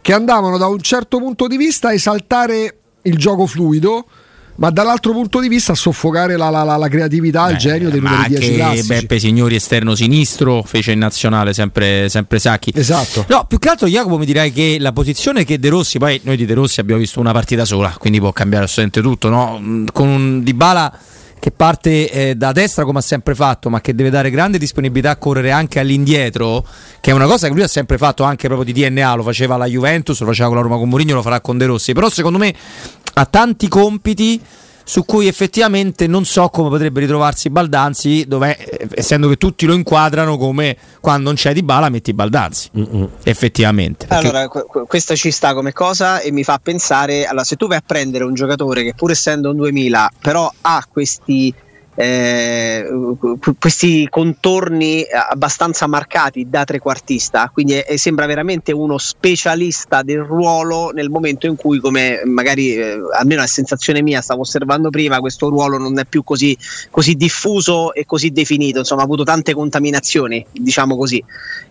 che 0.00 0.12
andavano 0.12 0.56
da 0.56 0.68
un 0.68 0.80
certo 0.80 1.18
punto 1.18 1.46
di 1.46 1.56
vista 1.56 1.88
a 1.88 1.92
esaltare 1.92 2.76
il 3.02 3.16
gioco 3.16 3.46
fluido, 3.46 4.06
ma 4.60 4.70
dall'altro 4.70 5.12
punto 5.12 5.40
di 5.40 5.48
vista 5.48 5.72
a 5.72 5.74
soffocare 5.74 6.36
la, 6.36 6.50
la- 6.50 6.62
la- 6.64 6.76
la 6.76 6.88
creatività 6.88 7.46
e 7.46 7.50
il 7.50 7.54
Beh, 7.56 7.60
genio 7.60 7.90
dei 7.90 8.00
numeri 8.00 8.28
10 8.28 8.42
anche 8.44 8.54
classici. 8.56 8.86
Beppe 8.86 9.18
Signori 9.18 9.54
esterno 9.54 9.94
sinistro 9.94 10.62
fece 10.64 10.92
in 10.92 10.98
nazionale 10.98 11.52
sempre, 11.54 12.08
sempre 12.08 12.38
Sacchi. 12.38 12.72
Esatto. 12.74 13.24
No, 13.28 13.44
più 13.46 13.58
che 13.58 13.68
altro 13.68 13.86
Jacopo 13.86 14.18
mi 14.18 14.26
direi 14.26 14.52
che 14.52 14.76
la 14.80 14.92
posizione 14.92 15.44
che 15.44 15.58
De 15.58 15.68
Rossi, 15.68 15.98
poi 15.98 16.20
noi 16.24 16.36
di 16.36 16.44
De 16.46 16.54
Rossi 16.54 16.80
abbiamo 16.80 17.00
visto 17.00 17.20
una 17.20 17.32
partita 17.32 17.64
sola, 17.64 17.94
quindi 17.98 18.18
può 18.18 18.32
cambiare 18.32 18.64
assolutamente 18.64 19.00
tutto, 19.00 19.28
no? 19.28 19.58
Mm, 19.60 19.86
Con 19.92 20.08
un 20.08 20.42
Dybala 20.42 20.98
che 21.40 21.52
parte 21.52 22.10
eh, 22.10 22.34
da 22.34 22.50
destra 22.50 22.84
come 22.84 22.98
ha 22.98 23.02
sempre 23.02 23.36
fatto, 23.36 23.70
ma 23.70 23.80
che 23.80 23.94
deve 23.94 24.10
dare 24.10 24.28
grande 24.28 24.58
disponibilità 24.58 25.10
a 25.10 25.16
correre 25.16 25.52
anche 25.52 25.78
all'indietro, 25.78 26.66
che 27.00 27.12
è 27.12 27.14
una 27.14 27.26
cosa 27.26 27.46
che 27.46 27.54
lui 27.54 27.62
ha 27.62 27.68
sempre 27.68 27.96
fatto 27.96 28.24
anche 28.24 28.48
proprio 28.48 28.72
di 28.72 28.82
DNA, 28.82 29.14
lo 29.14 29.22
faceva 29.22 29.54
alla 29.54 29.66
Juventus, 29.66 30.18
lo 30.18 30.26
faceva 30.26 30.48
con 30.48 30.56
la 30.56 30.62
Roma 30.64 30.76
con 30.78 30.88
Mourinho, 30.88 31.14
lo 31.14 31.22
farà 31.22 31.40
con 31.40 31.56
De 31.56 31.66
Rossi, 31.66 31.92
però 31.92 32.10
secondo 32.10 32.38
me 32.38 32.52
ha 33.20 33.26
tanti 33.26 33.68
compiti 33.68 34.40
su 34.88 35.04
cui 35.04 35.26
effettivamente 35.26 36.06
non 36.06 36.24
so 36.24 36.48
come 36.48 36.70
potrebbe 36.70 37.00
ritrovarsi 37.00 37.50
Baldanzi, 37.50 38.24
dove, 38.26 38.56
eh, 38.56 38.88
essendo 38.94 39.28
che 39.28 39.36
tutti 39.36 39.66
lo 39.66 39.74
inquadrano 39.74 40.38
come 40.38 40.78
quando 41.00 41.24
non 41.24 41.34
c'è 41.34 41.52
di 41.52 41.62
bala 41.62 41.90
metti 41.90 42.14
Baldanzi, 42.14 42.70
effettivamente. 43.24 44.06
Perché- 44.06 44.28
Allora, 44.28 44.48
que- 44.48 44.64
que- 44.66 44.84
questa 44.86 45.14
ci 45.14 45.30
sta 45.30 45.52
come 45.52 45.72
cosa 45.74 46.20
e 46.20 46.30
mi 46.32 46.42
fa 46.42 46.58
pensare, 46.62 47.26
allora, 47.26 47.44
se 47.44 47.56
tu 47.56 47.66
vai 47.66 47.76
a 47.76 47.82
prendere 47.84 48.24
un 48.24 48.32
giocatore 48.34 48.82
che 48.82 48.94
pur 48.94 49.10
essendo 49.10 49.50
un 49.50 49.56
2000, 49.56 50.10
però 50.22 50.50
ha 50.62 50.86
questi 50.90 51.52
eh, 52.00 52.86
questi 53.58 54.06
contorni 54.08 55.04
abbastanza 55.30 55.88
marcati 55.88 56.46
da 56.48 56.62
trequartista, 56.62 57.50
quindi 57.52 57.72
è, 57.72 57.96
sembra 57.96 58.24
veramente 58.26 58.70
uno 58.70 58.98
specialista 58.98 60.02
del 60.02 60.20
ruolo 60.20 60.92
nel 60.94 61.10
momento 61.10 61.48
in 61.48 61.56
cui, 61.56 61.80
come 61.80 62.22
magari 62.24 62.76
eh, 62.76 63.00
almeno 63.18 63.40
la 63.40 63.48
sensazione 63.48 64.00
mia 64.00 64.20
stavo 64.20 64.42
osservando 64.42 64.90
prima, 64.90 65.18
questo 65.18 65.48
ruolo 65.48 65.76
non 65.76 65.98
è 65.98 66.04
più 66.04 66.22
così, 66.22 66.56
così 66.88 67.16
diffuso 67.16 67.92
e 67.92 68.06
così 68.06 68.30
definito, 68.30 68.78
insomma 68.78 69.00
ha 69.00 69.04
avuto 69.04 69.24
tante 69.24 69.52
contaminazioni, 69.52 70.46
diciamo 70.52 70.96
così. 70.96 71.22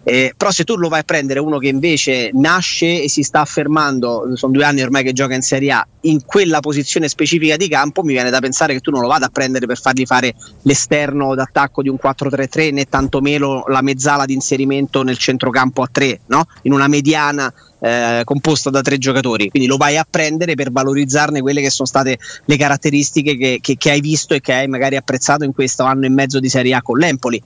Eh, 0.03 0.33
però 0.35 0.51
se 0.51 0.65
tu 0.65 0.75
lo 0.75 0.89
vai 0.89 0.99
a 0.99 1.03
prendere 1.03 1.39
uno 1.39 1.57
che 1.57 1.69
invece 1.69 2.31
nasce 2.33 3.01
e 3.01 3.07
si 3.07 3.23
sta 3.23 3.39
affermando, 3.39 4.29
sono 4.33 4.51
due 4.51 4.65
anni 4.65 4.81
ormai 4.81 5.03
che 5.03 5.13
gioca 5.13 5.35
in 5.35 5.41
Serie 5.41 5.71
A, 5.71 5.87
in 6.01 6.25
quella 6.25 6.59
posizione 6.59 7.07
specifica 7.07 7.55
di 7.55 7.69
campo, 7.69 8.03
mi 8.03 8.11
viene 8.11 8.29
da 8.29 8.39
pensare 8.39 8.73
che 8.73 8.81
tu 8.81 8.91
non 8.91 8.99
lo 8.99 9.07
vada 9.07 9.27
a 9.27 9.29
prendere 9.29 9.65
per 9.65 9.79
fargli 9.79 10.05
fare 10.05 10.15
l'esterno 10.63 11.35
d'attacco 11.35 11.81
di 11.81 11.89
un 11.89 11.97
4-3-3 12.01 12.73
né 12.73 12.85
tantomeno 12.85 13.63
la 13.67 13.81
mezzala 13.81 14.25
di 14.25 14.33
inserimento 14.33 15.03
nel 15.03 15.17
centrocampo 15.17 15.81
a 15.81 15.89
3, 15.91 16.21
no? 16.27 16.45
in 16.63 16.73
una 16.73 16.87
mediana 16.87 17.51
eh, 17.79 18.21
composta 18.23 18.69
da 18.69 18.81
tre 18.81 18.97
giocatori. 18.97 19.49
Quindi 19.49 19.67
lo 19.67 19.77
vai 19.77 19.97
a 19.97 20.07
prendere 20.09 20.55
per 20.55 20.71
valorizzarne 20.71 21.41
quelle 21.41 21.61
che 21.61 21.69
sono 21.69 21.87
state 21.87 22.17
le 22.45 22.57
caratteristiche 22.57 23.37
che, 23.37 23.59
che, 23.61 23.77
che 23.77 23.91
hai 23.91 24.01
visto 24.01 24.33
e 24.33 24.41
che 24.41 24.53
hai 24.53 24.67
magari 24.67 24.95
apprezzato 24.95 25.43
in 25.43 25.53
questo 25.53 25.83
anno 25.83 26.05
e 26.05 26.09
mezzo 26.09 26.39
di 26.39 26.49
Serie 26.49 26.73
A 26.73 26.81
con 26.81 26.97
l'Empoli 26.97 27.41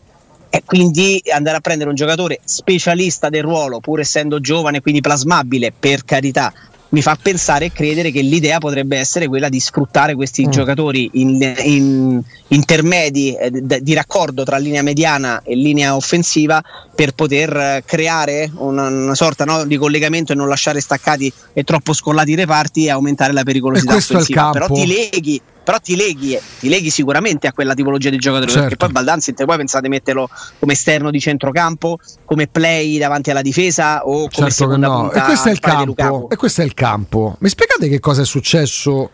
e 0.53 0.63
quindi 0.65 1.21
andare 1.33 1.55
a 1.55 1.61
prendere 1.61 1.89
un 1.89 1.95
giocatore 1.95 2.39
specialista 2.43 3.29
del 3.29 3.41
ruolo, 3.41 3.79
pur 3.79 4.01
essendo 4.01 4.41
giovane, 4.41 4.81
quindi 4.81 4.99
plasmabile, 4.99 5.71
per 5.71 6.03
carità, 6.03 6.51
mi 6.91 7.01
fa 7.01 7.17
pensare 7.21 7.65
e 7.65 7.71
credere 7.71 8.11
che 8.11 8.21
l'idea 8.21 8.57
potrebbe 8.59 8.97
essere 8.97 9.27
quella 9.27 9.49
di 9.49 9.59
sfruttare 9.59 10.15
questi 10.15 10.45
mm. 10.45 10.49
giocatori 10.49 11.09
in, 11.13 11.53
in 11.63 12.21
intermedi 12.47 13.33
eh, 13.35 13.81
di 13.81 13.93
raccordo 13.93 14.43
tra 14.43 14.57
linea 14.57 14.81
mediana 14.81 15.41
e 15.43 15.55
linea 15.55 15.95
offensiva 15.95 16.61
per 16.93 17.13
poter 17.13 17.83
creare 17.85 18.51
una, 18.55 18.87
una 18.87 19.15
sorta 19.15 19.45
no, 19.45 19.65
di 19.65 19.77
collegamento 19.77 20.33
e 20.33 20.35
non 20.35 20.47
lasciare 20.47 20.81
staccati 20.81 21.31
e 21.53 21.63
troppo 21.63 21.93
scollati 21.93 22.31
i 22.31 22.35
reparti 22.35 22.85
e 22.85 22.91
aumentare 22.91 23.33
la 23.33 23.43
pericolosità 23.43 23.95
offensiva. 23.95 24.49
Però 24.51 24.67
ti 24.67 24.85
leghi 24.85 25.41
però 25.63 25.79
ti 25.79 25.95
leghi, 25.95 26.39
ti 26.59 26.69
leghi, 26.69 26.89
sicuramente 26.89 27.47
a 27.47 27.53
quella 27.53 27.73
tipologia 27.73 28.09
di 28.09 28.17
giocatore 28.17 28.49
certo. 28.49 28.67
perché 28.69 28.77
poi 28.77 28.91
Baldanzi 28.91 29.33
te 29.33 29.45
poi 29.45 29.57
pensate 29.57 29.87
metterlo 29.89 30.29
come 30.59 30.73
esterno 30.73 31.11
di 31.11 31.19
centrocampo 31.19 31.99
come 32.25 32.47
play 32.47 32.97
davanti 32.97 33.29
alla 33.29 33.41
difesa 33.41 34.05
o 34.05 34.21
come 34.21 34.29
certo 34.31 34.51
seconda 34.51 34.87
no. 34.87 34.99
punta 35.01 35.23
e 35.23 35.25
questo 35.25 35.49
è 35.49 35.51
il 35.51 35.59
campo. 35.59 36.29
E 36.29 36.35
questo 36.35 36.61
è 36.61 36.65
il 36.65 36.73
campo. 36.73 37.35
Mi 37.39 37.49
spiegate 37.49 37.87
che 37.89 37.99
cosa 37.99 38.23
è 38.23 38.25
successo 38.25 39.09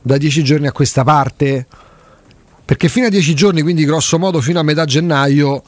da 0.00 0.16
dieci 0.16 0.44
giorni 0.44 0.66
a 0.68 0.72
questa 0.72 1.02
parte? 1.02 1.66
Perché 2.64 2.88
fino 2.88 3.06
a 3.06 3.10
dieci 3.10 3.34
giorni 3.34 3.62
quindi 3.62 3.84
grosso 3.84 4.18
modo 4.18 4.40
fino 4.40 4.60
a 4.60 4.62
metà 4.62 4.84
gennaio 4.84 5.62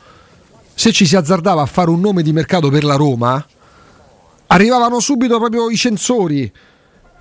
se 0.74 0.92
ci 0.92 1.06
si 1.06 1.16
azzardava 1.16 1.62
a 1.62 1.66
fare 1.66 1.90
un 1.90 2.00
nome 2.00 2.22
di 2.22 2.32
mercato 2.32 2.70
per 2.70 2.84
la 2.84 2.94
Roma 2.94 3.44
arrivavano 4.46 5.00
subito 5.00 5.38
proprio 5.38 5.70
i 5.70 5.76
censori 5.76 6.50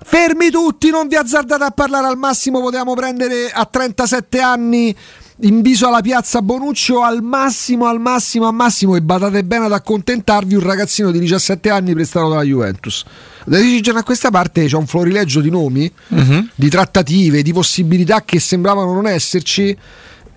Fermi 0.02 0.50
tutti, 0.50 0.90
non 0.90 1.08
vi 1.08 1.16
azzardate 1.16 1.64
a 1.64 1.70
parlare 1.70 2.06
al 2.06 2.16
massimo, 2.16 2.60
potevamo 2.60 2.94
prendere 2.94 3.50
a 3.52 3.64
37 3.64 4.40
anni 4.40 4.96
in 5.42 5.62
viso 5.62 5.86
alla 5.86 6.00
piazza 6.00 6.42
Bonuccio 6.42 7.02
al 7.02 7.22
massimo, 7.22 7.86
al 7.86 8.00
massimo, 8.00 8.46
al 8.46 8.54
massimo 8.54 8.96
e 8.96 9.02
badate 9.02 9.42
bene 9.44 9.66
ad 9.66 9.72
accontentarvi 9.72 10.54
un 10.54 10.62
ragazzino 10.62 11.10
di 11.10 11.18
17 11.18 11.70
anni 11.70 11.94
prestato 11.94 12.28
dalla 12.28 12.42
Juventus. 12.42 13.04
Da 13.44 13.58
10 13.58 13.80
giorni 13.80 14.00
a 14.00 14.02
questa 14.04 14.30
parte 14.30 14.66
c'è 14.66 14.76
un 14.76 14.86
florileggio 14.86 15.40
di 15.40 15.50
nomi, 15.50 15.90
uh-huh. 16.08 16.48
di 16.54 16.68
trattative, 16.68 17.42
di 17.42 17.52
possibilità 17.52 18.22
che 18.22 18.40
sembravano 18.40 18.92
non 18.92 19.06
esserci. 19.06 19.76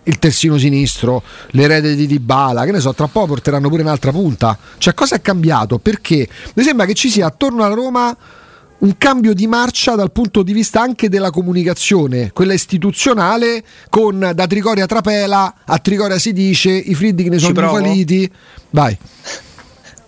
Il 0.05 0.19
terzino 0.19 0.57
sinistro, 0.57 1.23
l'erede 1.51 1.95
di 1.95 2.05
Dybala, 2.05 2.65
che 2.65 2.71
ne 2.71 2.81
so, 2.81 2.93
tra 2.93 3.07
poco 3.07 3.27
porteranno 3.27 3.69
pure 3.69 3.83
un'altra 3.83 4.11
punta. 4.11 4.57
Cioè, 4.77 4.93
cosa 4.93 5.15
è 5.15 5.21
cambiato? 5.21 5.79
Perché 5.79 6.27
mi 6.55 6.63
sembra 6.63 6.85
che 6.85 6.93
ci 6.93 7.09
sia 7.09 7.27
attorno 7.27 7.63
alla 7.63 7.73
Roma 7.73 8.17
un 8.83 8.97
cambio 8.97 9.33
di 9.33 9.47
marcia 9.47 9.95
dal 9.95 10.11
punto 10.11 10.43
di 10.43 10.51
vista 10.51 10.81
anche 10.81 11.07
della 11.09 11.31
comunicazione, 11.31 12.31
quella 12.33 12.53
istituzionale, 12.53 13.63
con 13.89 14.31
da 14.33 14.47
Trigoria 14.47 14.85
Trapela 14.85 15.55
a 15.65 15.79
Trigoria 15.79 16.19
si 16.19 16.33
dice, 16.33 16.71
i 16.71 16.93
Friedrich 16.93 17.29
ne 17.29 17.39
sono 17.39 17.69
faliti. 17.69 18.29
Vai. 18.71 18.97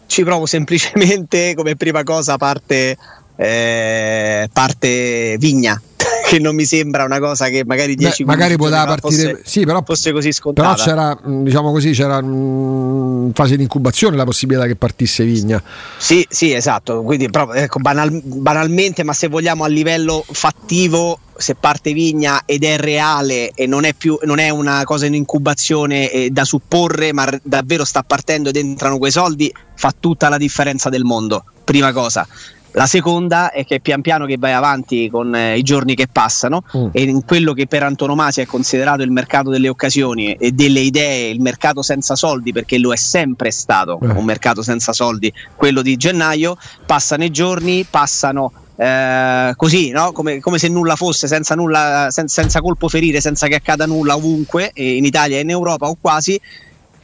Ci 0.08 0.24
provo 0.24 0.46
semplicemente 0.46 1.54
come 1.56 1.76
prima 1.76 2.04
cosa 2.04 2.38
parte, 2.38 2.98
eh, 3.38 4.50
parte 4.52 5.38
Vigna 5.40 5.82
che 6.26 6.40
non 6.40 6.56
mi 6.56 6.66
sembra 6.66 7.04
una 7.04 7.20
cosa 7.20 7.50
che 7.50 7.64
magari 7.66 7.96
10 7.96 8.24
Beh, 8.24 8.32
magari 8.32 8.58
poteva 8.58 8.86
partire 8.86 9.32
fosse, 9.32 9.42
sì, 9.46 9.64
però, 9.64 9.84
fosse 9.86 10.12
così 10.12 10.32
scontata. 10.32 10.74
Però 10.74 10.84
c'era, 10.84 11.20
diciamo 11.24 11.72
così, 11.72 11.92
c'era 11.92 12.18
in 12.20 13.32
fase 13.34 13.56
di 13.56 13.62
incubazione 13.62 14.16
la 14.18 14.24
possibilità 14.24 14.66
che 14.66 14.76
partisse 14.76 15.24
Vigna. 15.24 15.62
Sì, 15.98 16.26
sì, 16.28 16.52
esatto. 16.52 17.04
Quindi, 17.04 17.30
però, 17.30 17.54
ecco, 17.54 17.80
banal, 17.80 18.22
banalmente, 18.24 19.04
ma 19.04 19.14
se 19.14 19.28
vogliamo 19.28 19.64
a 19.64 19.68
livello 19.68 20.26
fattivo, 20.28 21.20
se 21.38 21.54
parte 21.54 21.94
Vigna 21.94 22.42
ed 22.46 22.64
è 22.64 22.78
reale 22.78 23.52
e 23.52 23.68
non 23.68 23.84
è 23.84 23.94
più 23.94 24.18
non 24.24 24.40
è 24.40 24.50
una 24.50 24.84
cosa 24.86 25.06
in 25.06 25.14
incubazione 25.14 26.10
eh, 26.10 26.30
da 26.32 26.44
supporre, 26.44 27.14
ma 27.14 27.26
r- 27.26 27.40
davvero 27.44 27.86
sta 27.86 28.02
partendo 28.02 28.50
ed 28.50 28.56
entrano 28.56 28.98
quei 28.98 29.12
soldi, 29.12 29.54
fa 29.76 29.94
tutta 29.98 30.28
la 30.30 30.38
differenza 30.38 30.90
del 30.90 31.04
mondo. 31.04 31.44
Prima 31.64 31.92
cosa. 31.92 32.28
La 32.76 32.88
seconda 32.88 33.52
è 33.52 33.66
che 33.66 33.80
pian 33.80 34.02
piano 34.02 34.26
che 34.26 34.36
vai 34.38 34.52
avanti 34.52 35.10
con 35.10 35.34
eh, 35.34 35.58
i 35.58 35.64
giorni 35.64 35.96
che 35.96 36.08
passano 36.12 36.64
mm. 36.76 36.88
e 36.92 37.04
in 37.04 37.24
quello 37.24 37.54
che 37.54 37.68
per 37.68 37.84
antonomasia 37.84 38.44
è 38.44 38.46
considerato 38.46 39.02
il 39.02 39.12
mercato 39.12 39.50
delle 39.50 39.70
occasioni 39.70 40.34
e 40.34 40.52
delle 40.52 40.82
idee, 40.82 41.30
il 41.30 41.40
mercato 41.40 41.82
senza 41.82 42.16
soldi, 42.16 42.52
perché 42.52 42.78
lo 42.78 42.92
è 42.92 42.98
sempre 42.98 43.50
stato 43.52 43.98
eh. 44.02 44.08
un 44.08 44.26
mercato 44.26 44.62
senza 44.62 44.92
soldi, 44.92 45.32
quello 45.56 45.82
di 45.82 45.96
gennaio, 45.96 46.58
passano 46.86 47.24
i 47.24 47.32
giorni, 47.32 47.86
passano 47.90 48.52
eh, 48.76 49.54
così, 49.56 49.92
no? 49.92 50.12
come, 50.12 50.42
come, 50.42 50.58
se 50.58 50.68
nulla 50.68 50.98
fosse, 50.98 51.28
senza, 51.28 51.56
nulla, 51.56 52.08
sen- 52.10 52.28
senza 52.28 52.60
colpo 52.60 52.90
ferire, 52.90 53.22
senza 53.22 53.48
che 53.48 53.56
accada 53.56 53.86
nulla 53.86 54.18
ovunque, 54.18 54.72
in 54.74 55.06
Italia 55.06 55.38
e 55.38 55.42
in 55.42 55.50
Europa 55.50 55.88
o 55.88 55.96
quasi, 56.00 56.38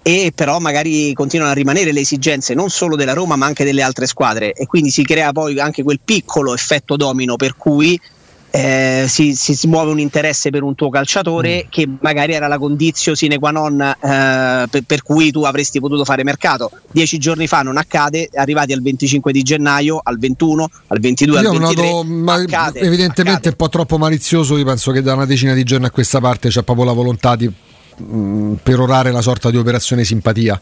e 0.04 0.32
però 0.34 0.60
magari 0.60 1.14
continuano 1.14 1.52
a 1.52 1.56
rimanere 1.56 1.92
le 1.92 2.00
esigenze 2.00 2.54
non 2.54 2.70
solo 2.70 2.96
della 2.96 3.14
Roma 3.14 3.36
ma 3.36 3.46
anche 3.46 3.64
delle 3.64 3.82
altre 3.82 4.08
squadre 4.08 4.54
e 4.54 4.66
quindi 4.66 4.90
si 4.90 5.04
crea 5.04 5.32
poi 5.32 5.60
anche 5.60 5.84
quel 5.84 6.00
piccolo 6.04 6.54
effetto 6.54 6.96
domino 6.96 7.36
per 7.36 7.56
cui 7.56 8.00
eh, 8.54 9.06
si, 9.08 9.34
si, 9.34 9.56
si, 9.56 9.68
muove 9.68 9.92
un 9.92 10.00
interesse 10.00 10.50
per 10.50 10.62
un 10.62 10.76
tuo 10.76 10.90
calciatore 10.90 11.64
mm. 11.66 11.70
che 11.70 11.88
magari 12.02 12.34
era 12.34 12.48
la 12.48 12.58
condizione 12.58 13.16
sine 13.18 13.40
qua 13.40 13.52
non 13.52 13.80
eh, 13.80 14.68
per, 14.70 14.84
per, 14.86 15.04
cui 15.04 15.32
tu 15.32 15.44
avresti 15.44 15.80
potuto 15.80 16.04
fare 16.04 16.26
mercato. 16.26 16.70
Dieci 16.92 17.18
giorni 17.18 17.48
fa 17.48 17.62
non 17.62 17.78
accade, 17.78 18.30
arrivati 18.34 18.74
al 18.74 18.82
25 18.82 19.32
di 19.32 19.42
gennaio, 19.42 20.02
al 20.04 20.20
21, 20.20 20.70
al 20.88 21.00
22, 21.00 21.40
io 21.40 21.50
al 21.50 21.58
23. 21.60 21.90
Noto, 21.90 22.04
ma 22.10 22.34
accade, 22.34 22.80
evidentemente 22.82 23.48
accade. 23.48 23.50
un 23.50 23.56
po' 23.56 23.70
troppo 23.70 23.98
malizioso, 23.98 24.58
io 24.58 24.66
penso 24.66 24.92
che 24.92 25.02
da 25.02 25.14
una 25.14 25.26
decina 25.26 25.54
di 25.54 25.64
giorni 25.64 25.86
a 25.86 25.92
questa 25.92 26.20
parte 26.20 26.50
c'è 26.50 26.64
proprio 26.64 26.86
la 26.86 26.94
volontà 26.94 27.38
di 27.38 27.50
Mm, 28.02 28.54
perorare 28.64 29.12
la 29.12 29.22
sorta 29.22 29.52
di 29.52 29.58
operazione 29.58 30.04
simpatia. 30.04 30.60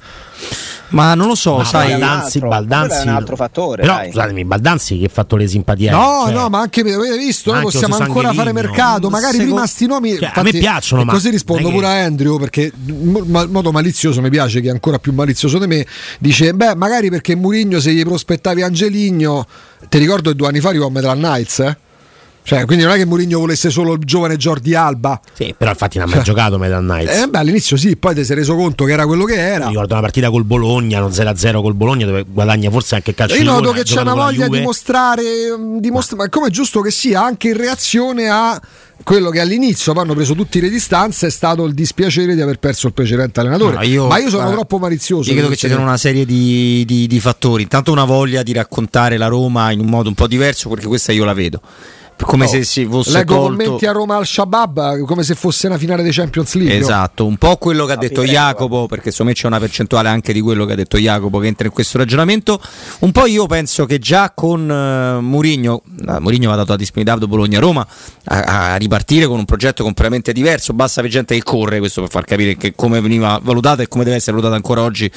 Ma 0.89 1.13
non 1.13 1.27
lo 1.27 1.35
so, 1.35 1.57
ma 1.57 1.63
sai, 1.63 1.91
Baldanzi, 1.91 2.39
Baldanzi 2.39 2.97
è 2.97 3.01
un 3.03 3.15
altro 3.15 3.35
fattore. 3.35 3.83
Però 3.83 3.93
dai. 3.95 4.07
scusatemi, 4.07 4.43
Baldanzi 4.43 4.97
che 4.97 5.05
ha 5.05 5.09
fatto 5.09 5.35
le 5.35 5.47
simpatie. 5.47 5.91
No, 5.91 6.23
cioè, 6.25 6.33
no, 6.33 6.49
ma 6.49 6.59
anche 6.59 6.81
avete 6.81 7.17
visto, 7.17 7.53
noi 7.53 7.61
possiamo 7.61 7.97
ancora 7.97 8.33
fare 8.33 8.51
mercato, 8.51 9.09
magari 9.09 9.33
secondo... 9.33 9.53
prima 9.53 9.67
sti 9.67 9.85
nomi 9.85 10.09
cioè, 10.15 10.23
infatti, 10.25 10.39
a 10.39 10.43
me 10.43 10.51
piacciono, 10.51 11.03
ma 11.03 11.13
così 11.13 11.29
rispondo 11.29 11.67
che... 11.67 11.73
pure 11.73 11.85
a 11.85 12.03
Andrew 12.03 12.39
perché 12.39 12.71
in 12.85 13.47
modo 13.49 13.71
malizioso 13.71 14.21
mi 14.21 14.29
piace 14.29 14.61
che 14.61 14.69
è 14.69 14.71
ancora 14.71 14.97
più 14.97 15.13
malizioso 15.13 15.59
di 15.59 15.67
me, 15.67 15.85
dice 16.17 16.53
"Beh, 16.53 16.75
magari 16.75 17.09
perché 17.09 17.35
Murigno 17.35 17.79
se 17.79 17.93
gli 17.93 18.03
prospettavi 18.03 18.63
Angeligno, 18.63 19.45
ti 19.87 19.97
ricordo 19.99 20.31
che 20.31 20.35
due 20.35 20.47
anni 20.47 20.59
fa 20.59 20.69
arrivò 20.69 20.87
a 20.87 20.91
Metal 20.91 21.15
Knights, 21.15 21.59
eh? 21.59 21.77
Cioè, 22.43 22.65
quindi 22.65 22.83
non 22.83 22.93
è 22.93 22.97
che 22.97 23.05
Mourinho 23.05 23.37
volesse 23.37 23.69
solo 23.69 23.93
il 23.93 23.99
giovane 23.99 24.35
Jordi 24.35 24.73
Alba. 24.73 25.19
Sì, 25.33 25.53
però 25.55 25.69
infatti 25.69 25.99
non 25.99 26.07
ha 26.07 26.09
mai 26.09 26.23
cioè, 26.23 26.33
giocato 26.33 26.57
Metal 26.57 26.81
Knights. 26.81 27.21
Eh, 27.21 27.27
beh, 27.27 27.37
all'inizio 27.37 27.77
sì, 27.77 27.95
poi 27.95 28.15
ti 28.15 28.25
sei 28.25 28.37
reso 28.37 28.55
conto 28.55 28.85
che 28.85 28.91
era 28.91 29.05
quello 29.05 29.25
che 29.25 29.35
era. 29.35 29.65
Mi 29.65 29.71
ricordo 29.71 29.93
una 29.93 30.01
partita 30.01 30.31
col 30.31 30.45
Bologna, 30.45 30.99
non 30.99 31.11
0-0 31.11 31.61
col 31.61 31.75
Bologna, 31.75 32.05
dove 32.07 32.25
guadagna 32.27 32.71
forse 32.71 32.95
anche 32.95 33.11
il 33.11 33.15
calcio. 33.15 33.35
Io 33.35 33.43
noto 33.43 33.71
che 33.71 33.83
c'è 33.83 34.01
una 34.01 34.15
voglia 34.15 34.47
di 34.47 34.61
mostrare, 34.61 35.23
di 35.77 35.91
mostra- 35.91 36.17
ma 36.17 36.29
come 36.29 36.47
è 36.47 36.49
giusto 36.49 36.81
che 36.81 36.89
sia, 36.89 37.23
anche 37.23 37.49
in 37.49 37.57
reazione 37.57 38.29
a 38.29 38.59
quello 39.03 39.29
che 39.29 39.39
all'inizio 39.39 39.93
poi 39.93 40.03
hanno 40.03 40.13
preso 40.13 40.33
tutte 40.35 40.59
le 40.59 40.69
distanze 40.69 41.27
è 41.27 41.29
stato 41.29 41.63
il 41.63 41.73
dispiacere 41.73 42.35
di 42.35 42.41
aver 42.41 42.59
perso 42.59 42.87
il 42.87 42.93
precedente 42.93 43.39
allenatore. 43.39 43.75
No, 43.75 43.83
io, 43.83 44.07
ma 44.07 44.17
io 44.17 44.29
sono 44.29 44.49
eh, 44.49 44.51
troppo 44.51 44.77
malizioso. 44.77 45.29
Io 45.29 45.35
credo 45.35 45.49
che 45.49 45.55
ci 45.55 45.67
siano 45.67 45.83
una 45.83 45.97
serie 45.97 46.25
di, 46.25 46.83
di, 46.85 47.07
di 47.07 47.19
fattori. 47.19 47.63
Intanto 47.63 47.91
una 47.91 48.05
voglia 48.05 48.43
di 48.43 48.53
raccontare 48.53 49.17
la 49.17 49.27
Roma 49.27 49.71
in 49.71 49.79
un 49.79 49.87
modo 49.87 50.09
un 50.09 50.15
po' 50.15 50.27
diverso, 50.27 50.69
perché 50.69 50.87
questa 50.87 51.11
io 51.11 51.25
la 51.25 51.33
vedo 51.33 51.61
come 52.25 52.45
Oh, 52.45 52.47
se 52.47 52.63
si 52.63 52.85
fosse 52.85 53.11
Leggo 53.11 53.35
tolto 53.35 53.63
commenti 53.63 53.85
a 53.85 53.91
Roma 53.91 54.15
al 54.15 54.25
Shabab 54.25 55.03
come 55.05 55.23
se 55.23 55.35
fosse 55.35 55.67
una 55.67 55.77
finale 55.77 56.03
dei 56.03 56.11
Champions 56.11 56.53
League. 56.55 56.77
Esatto, 56.77 57.25
un 57.25 57.37
po' 57.37 57.57
quello 57.57 57.85
che 57.85 57.93
ha 57.93 57.97
detto 57.97 58.21
prego, 58.21 58.31
Jacopo, 58.31 58.87
perché 58.87 59.11
secondo 59.11 59.31
me 59.31 59.37
c'è 59.37 59.47
una 59.47 59.59
percentuale 59.59 60.09
anche 60.09 60.33
di 60.33 60.41
quello 60.41 60.65
che 60.65 60.73
ha 60.73 60.75
detto 60.75 60.97
Jacopo 60.97 61.39
che 61.39 61.47
entra 61.47 61.67
in 61.67 61.73
questo 61.73 61.97
ragionamento. 61.97 62.61
Un 62.99 63.11
po' 63.11 63.25
io 63.25 63.45
penso 63.45 63.85
che 63.85 63.99
già 63.99 64.31
con 64.33 64.69
uh, 64.69 65.21
Murigno, 65.21 65.81
uh, 66.07 66.17
Murigno 66.19 66.51
ha 66.51 66.55
dato 66.55 66.71
la 66.71 66.77
disponibilità 66.77 67.19
da 67.19 67.27
Bologna-Roma 67.27 67.87
a, 68.25 68.71
a, 68.71 68.75
ripartire 68.75 69.25
con 69.25 69.39
un 69.39 69.45
progetto 69.45 69.83
completamente 69.83 70.33
diverso, 70.33 70.73
basta 70.73 71.01
per 71.01 71.09
gente 71.09 71.35
che 71.35 71.43
corre, 71.43 71.79
questo 71.79 72.01
per 72.01 72.09
far 72.09 72.25
capire 72.25 72.57
che 72.57 72.73
come 72.75 73.01
veniva 73.01 73.39
valutata 73.41 73.81
e 73.81 73.87
come 73.87 74.03
deve 74.03 74.17
essere 74.17 74.33
valutata 74.33 74.55
ancora 74.55 74.81
oggi 74.81 75.09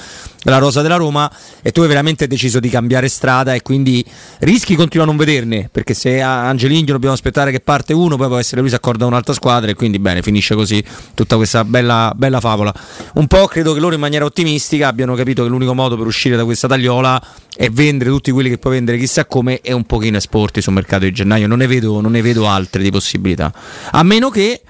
la 0.45 0.59
rosa 0.59 0.83
della 0.83 0.97
Roma 0.97 1.31
e 1.63 1.71
tu 1.71 1.83
hai 1.83 1.89
veramente 1.89 2.27
deciso 2.27 2.59
di 2.59 2.69
cambiare 2.69 3.09
strada 3.09 3.55
e 3.55 3.63
quindi 3.63 4.05
rischi 4.41 4.75
continua 4.75 5.05
a 5.05 5.09
non 5.09 5.17
vederne, 5.17 5.69
perché 5.71 5.95
se 5.95 6.21
a 6.21 6.49
Angeligno 6.93 6.99
dobbiamo 6.99 7.15
aspettare 7.15 7.51
che 7.51 7.61
parte 7.61 7.93
uno, 7.93 8.17
poi 8.17 8.29
può 8.29 8.37
essere 8.37 8.61
lui 8.61 8.71
si 8.71 8.77
accorda 8.77 9.07
un'altra 9.07 9.33
squadra 9.33 9.71
e 9.71 9.75
quindi 9.75 9.99
bene, 9.99 10.23
finisce 10.23 10.55
così 10.55 10.83
tutta 11.15 11.37
questa 11.37 11.65
bella, 11.65 12.13
bella 12.15 12.41
favola. 12.41 12.73
Un 13.15 13.27
po' 13.27 13.47
credo 13.47 13.73
che 13.73 13.81
loro 13.81 13.95
in 13.95 14.01
maniera 14.01 14.25
ottimistica 14.25 14.89
abbiano 14.89 15.15
capito 15.15 15.43
che 15.43 15.49
l'unico 15.49 15.75
modo 15.75 15.97
per 15.97 16.07
uscire 16.07 16.37
da 16.37 16.45
questa 16.45 16.69
tagliola 16.69 17.23
è 17.55 17.69
vendere 17.71 18.11
tutti 18.11 18.31
quelli 18.31 18.49
che 18.49 18.59
puoi 18.59 18.75
vendere 18.75 18.99
chissà 18.99 19.25
come 19.25 19.61
e 19.61 19.73
un 19.73 19.85
pochino 19.85 20.17
esporti 20.17 20.61
sul 20.61 20.73
mercato 20.73 21.05
di 21.05 21.13
gennaio. 21.13 21.47
Non 21.47 21.59
ne 21.59 21.67
vedo, 21.67 22.01
non 22.01 22.13
ne 22.13 22.23
vedo 22.23 22.47
altre 22.47 22.83
di 22.83 22.91
possibilità. 22.91 23.53
A 23.91 24.03
meno 24.03 24.31
che 24.31 24.61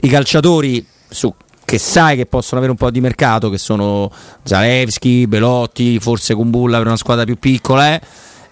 i 0.00 0.08
calciatori 0.08 0.84
su 1.08 1.32
che 1.66 1.78
sai 1.78 2.16
che 2.16 2.26
possono 2.26 2.58
avere 2.58 2.72
un 2.72 2.76
po' 2.76 2.90
di 2.90 3.00
mercato, 3.00 3.48
che 3.48 3.56
sono 3.56 4.12
Zalewski, 4.42 5.26
Belotti, 5.26 5.98
forse 5.98 6.34
Kumbulla 6.34 6.76
per 6.76 6.86
una 6.86 6.96
squadra 6.98 7.24
più 7.24 7.38
piccola, 7.38 7.94
eh, 7.94 8.00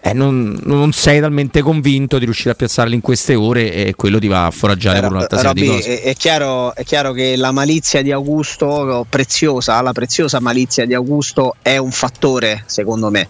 eh, 0.04 0.12
non, 0.14 0.58
non, 0.64 0.90
sei 0.92 1.20
talmente 1.20 1.62
convinto 1.62 2.18
di 2.18 2.24
riuscire 2.24 2.50
a 2.50 2.54
piazzarli 2.54 2.92
in 2.92 3.00
queste 3.00 3.36
ore 3.36 3.72
e 3.72 3.94
quello 3.94 4.18
ti 4.18 4.26
va 4.26 4.46
a 4.46 4.50
foraggiare 4.50 4.98
per 4.98 5.12
un'altra 5.12 5.36
serie 5.36 5.52
Robby, 5.52 5.60
di 5.60 5.68
cose. 5.68 6.02
È, 6.02 6.08
è, 6.10 6.14
chiaro, 6.16 6.74
è, 6.74 6.82
chiaro, 6.82 7.12
che 7.12 7.36
la 7.36 7.52
malizia 7.52 8.02
di 8.02 8.10
Augusto, 8.10 9.06
preziosa, 9.08 9.80
la 9.80 9.92
preziosa 9.92 10.40
malizia 10.40 10.86
di 10.86 10.94
Augusto 10.94 11.54
è 11.62 11.76
un 11.76 11.92
fattore, 11.92 12.64
secondo 12.66 13.10
me. 13.10 13.28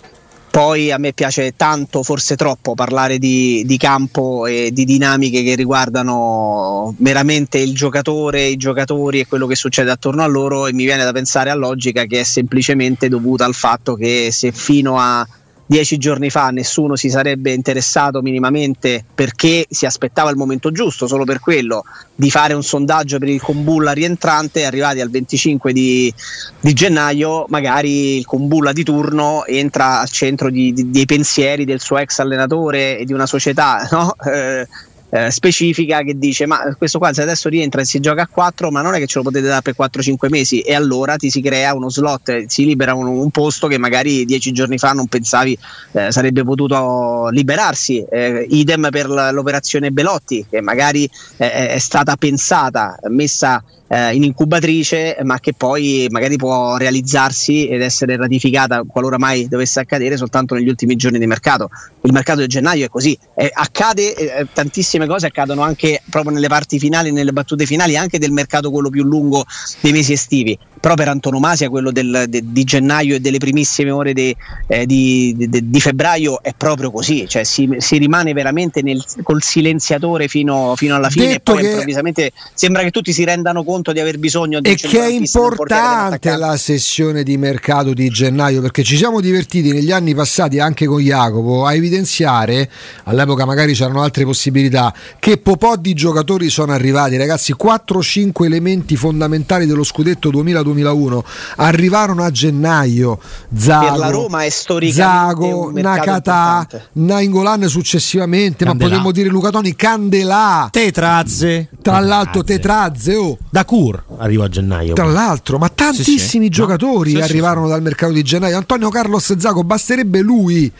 Poi 0.50 0.90
a 0.90 0.96
me 0.96 1.12
piace 1.12 1.52
tanto, 1.56 2.02
forse 2.02 2.36
troppo, 2.36 2.74
parlare 2.74 3.18
di, 3.18 3.64
di, 3.66 3.76
campo 3.76 4.46
e 4.46 4.70
di 4.72 4.86
dinamiche 4.86 5.42
che 5.42 5.54
riguardano 5.54 6.94
meramente 6.98 7.58
il 7.58 7.74
giocatore, 7.74 8.44
i 8.46 8.56
giocatori 8.56 9.20
e 9.20 9.26
quello 9.26 9.46
che 9.46 9.56
succede 9.56 9.90
attorno 9.90 10.22
a 10.22 10.26
loro 10.26 10.66
e 10.66 10.72
mi 10.72 10.84
viene 10.84 11.04
da 11.04 11.12
pensare 11.12 11.50
a 11.50 11.54
logica 11.54 12.04
che 12.04 12.20
è 12.20 12.22
semplicemente 12.22 13.08
dovuta 13.08 13.44
al 13.44 13.54
fatto 13.54 13.94
che 13.94 14.28
se 14.30 14.52
fino 14.52 14.98
a 14.98 15.26
dieci 15.72 15.96
giorni 15.96 16.28
fa 16.28 16.50
nessuno 16.50 16.96
si 16.96 17.08
sarebbe 17.08 17.50
interessato 17.54 18.20
minimamente 18.20 19.02
perché 19.14 19.64
si 19.70 19.86
aspettava 19.86 20.28
il 20.28 20.36
momento 20.36 20.70
giusto, 20.70 21.06
solo 21.06 21.24
per 21.24 21.40
quello, 21.40 21.82
di 22.14 22.30
fare 22.30 22.52
un 22.52 22.62
sondaggio 22.62 23.18
per 23.18 23.30
il 23.30 23.40
Combulla 23.40 23.92
rientrante, 23.92 24.66
arrivati 24.66 25.00
al 25.00 25.08
25 25.08 25.72
di, 25.72 26.12
di 26.60 26.72
gennaio, 26.74 27.46
magari 27.48 28.18
il 28.18 28.26
Combulla 28.26 28.72
di 28.72 28.84
turno 28.84 29.46
entra 29.46 30.00
al 30.00 30.10
centro 30.10 30.50
di, 30.50 30.74
di, 30.74 30.90
dei 30.90 31.06
pensieri 31.06 31.64
del 31.64 31.80
suo 31.80 31.96
ex 31.96 32.18
allenatore 32.18 32.98
e 32.98 33.06
di 33.06 33.14
una 33.14 33.26
società 33.26 33.88
no? 33.90 34.14
eh, 34.30 34.68
eh, 35.14 35.30
specifica 35.30 36.00
che 36.00 36.16
dice 36.16 36.46
ma 36.46 36.74
questo 36.78 36.98
qua 36.98 37.12
se 37.12 37.20
adesso 37.20 37.50
rientra 37.50 37.82
e 37.82 37.84
si 37.84 38.00
gioca 38.00 38.22
a 38.22 38.26
4 38.26 38.70
ma 38.70 38.80
non 38.80 38.94
è 38.94 38.98
che 38.98 39.06
ce 39.06 39.18
lo 39.18 39.24
potete 39.24 39.46
dare 39.46 39.60
per 39.60 39.74
4-5 39.78 40.28
mesi 40.30 40.60
e 40.60 40.74
allora 40.74 41.16
ti 41.16 41.28
si 41.28 41.42
crea 41.42 41.74
uno 41.74 41.90
slot, 41.90 42.46
si 42.46 42.64
libera 42.64 42.94
un, 42.94 43.06
un 43.06 43.30
posto 43.30 43.66
che 43.66 43.76
magari 43.76 44.24
10 44.24 44.52
giorni 44.52 44.78
fa 44.78 44.92
non 44.92 45.08
pensavi 45.08 45.58
eh, 45.92 46.10
sarebbe 46.10 46.42
potuto 46.44 47.28
liberarsi, 47.30 48.02
eh, 48.10 48.46
idem 48.48 48.88
per 48.90 49.08
l'operazione 49.08 49.90
Belotti 49.90 50.46
che 50.48 50.62
magari 50.62 51.08
eh, 51.36 51.68
è 51.68 51.78
stata 51.78 52.16
pensata, 52.16 52.98
messa 53.08 53.62
eh, 53.92 54.14
in 54.14 54.24
incubatrice, 54.24 55.18
ma 55.22 55.38
che 55.38 55.52
poi 55.52 56.06
magari 56.08 56.36
può 56.36 56.76
realizzarsi 56.78 57.68
ed 57.68 57.82
essere 57.82 58.16
ratificata 58.16 58.84
qualora 58.86 59.18
mai 59.18 59.48
dovesse 59.48 59.80
accadere 59.80 60.16
soltanto 60.16 60.54
negli 60.54 60.68
ultimi 60.68 60.96
giorni 60.96 61.18
di 61.18 61.26
mercato. 61.26 61.68
Il 62.00 62.12
mercato 62.12 62.40
di 62.40 62.46
gennaio 62.46 62.86
è 62.86 62.88
così, 62.88 63.16
eh, 63.36 63.50
accade 63.52 64.14
eh, 64.14 64.46
tantissime 64.50 65.06
cose, 65.06 65.26
accadono 65.26 65.60
anche 65.60 66.00
proprio 66.08 66.32
nelle 66.32 66.48
parti 66.48 66.78
finali, 66.78 67.12
nelle 67.12 67.32
battute 67.32 67.66
finali, 67.66 67.94
anche 67.98 68.18
del 68.18 68.32
mercato 68.32 68.70
quello 68.70 68.88
più 68.88 69.04
lungo 69.04 69.44
dei 69.80 69.92
mesi 69.92 70.14
estivi. 70.14 70.58
Però 70.82 70.94
per 70.94 71.08
antonomasia 71.08 71.70
quello 71.70 71.92
del, 71.92 72.24
de, 72.28 72.42
di 72.44 72.64
gennaio 72.64 73.14
e 73.14 73.20
delle 73.20 73.38
primissime 73.38 73.90
ore 73.90 74.12
de, 74.12 74.34
eh, 74.66 74.84
di, 74.84 75.34
de, 75.38 75.70
di, 75.70 75.80
febbraio 75.80 76.42
è 76.42 76.52
proprio 76.56 76.90
così, 76.90 77.28
cioè 77.28 77.44
si, 77.44 77.68
si 77.78 77.98
rimane 77.98 78.32
veramente 78.32 78.82
nel, 78.82 79.02
col 79.22 79.42
silenziatore 79.42 80.26
fino, 80.26 80.74
fino 80.76 80.96
alla 80.96 81.08
fine 81.08 81.26
Detto 81.28 81.52
e 81.52 81.54
poi 81.54 81.64
improvvisamente 81.64 82.32
sembra 82.52 82.82
che 82.82 82.90
tutti 82.90 83.12
si 83.12 83.22
rendano 83.22 83.62
conto 83.62 83.92
di 83.92 84.00
aver 84.00 84.18
bisogno 84.18 84.60
di 84.60 84.70
e 84.70 84.74
che 84.74 85.00
è 85.00 85.08
importante 85.08 86.36
la 86.36 86.56
sessione 86.56 87.22
di 87.22 87.36
mercato 87.36 87.92
di 87.92 88.08
gennaio 88.08 88.60
perché 88.60 88.82
ci 88.82 88.96
siamo 88.96 89.20
divertiti 89.20 89.72
negli 89.72 89.92
anni 89.92 90.14
passati 90.14 90.58
anche 90.58 90.86
con 90.86 91.00
Jacopo 91.00 91.64
a 91.64 91.74
evidenziare 91.74 92.68
all'epoca 93.04 93.44
magari 93.44 93.74
c'erano 93.74 94.02
altre 94.02 94.24
possibilità 94.24 94.92
che 95.20 95.38
po' 95.62 95.76
di 95.76 95.94
giocatori 95.94 96.48
sono 96.48 96.72
arrivati. 96.72 97.16
Ragazzi 97.16 97.54
4-5 97.54 98.44
elementi 98.44 98.96
fondamentali 98.96 99.64
dello 99.64 99.84
scudetto 99.84 100.28
2000-2001 100.72 101.20
arrivarono 101.56 102.24
a 102.24 102.30
gennaio 102.30 103.18
Zago, 103.54 103.86
per 103.86 103.98
la 103.98 104.10
Roma 104.10 104.44
è 104.44 104.50
Zago, 104.50 105.70
Nakata 105.74 106.66
Nainggolan 106.92 107.68
successivamente 107.68 108.64
Candelà. 108.64 108.88
ma 108.90 108.96
potremmo 108.96 109.12
dire 109.12 109.28
Luca 109.28 109.50
Toni 109.50 109.74
Candelà 109.74 110.68
Tetrazze 110.70 111.68
tra 111.80 111.98
l'altro 112.00 112.42
Tetrazze 112.42 113.14
oh. 113.14 113.38
da 113.50 113.64
Cur 113.64 114.02
arrivò 114.22 114.44
a 114.44 114.48
gennaio. 114.48 114.94
Tra 114.94 115.04
l'altro, 115.04 115.58
ma 115.58 115.68
tantissimi 115.68 116.18
sì, 116.18 116.38
sì. 116.38 116.48
giocatori 116.48 117.12
no. 117.14 117.22
arrivarono 117.22 117.66
sì, 117.66 117.72
dal 117.72 117.82
mercato 117.82 118.12
di 118.12 118.22
gennaio. 118.22 118.56
Antonio 118.56 118.88
Carlos 118.88 119.36
Zago, 119.36 119.64
basterebbe 119.64 120.20
lui 120.20 120.72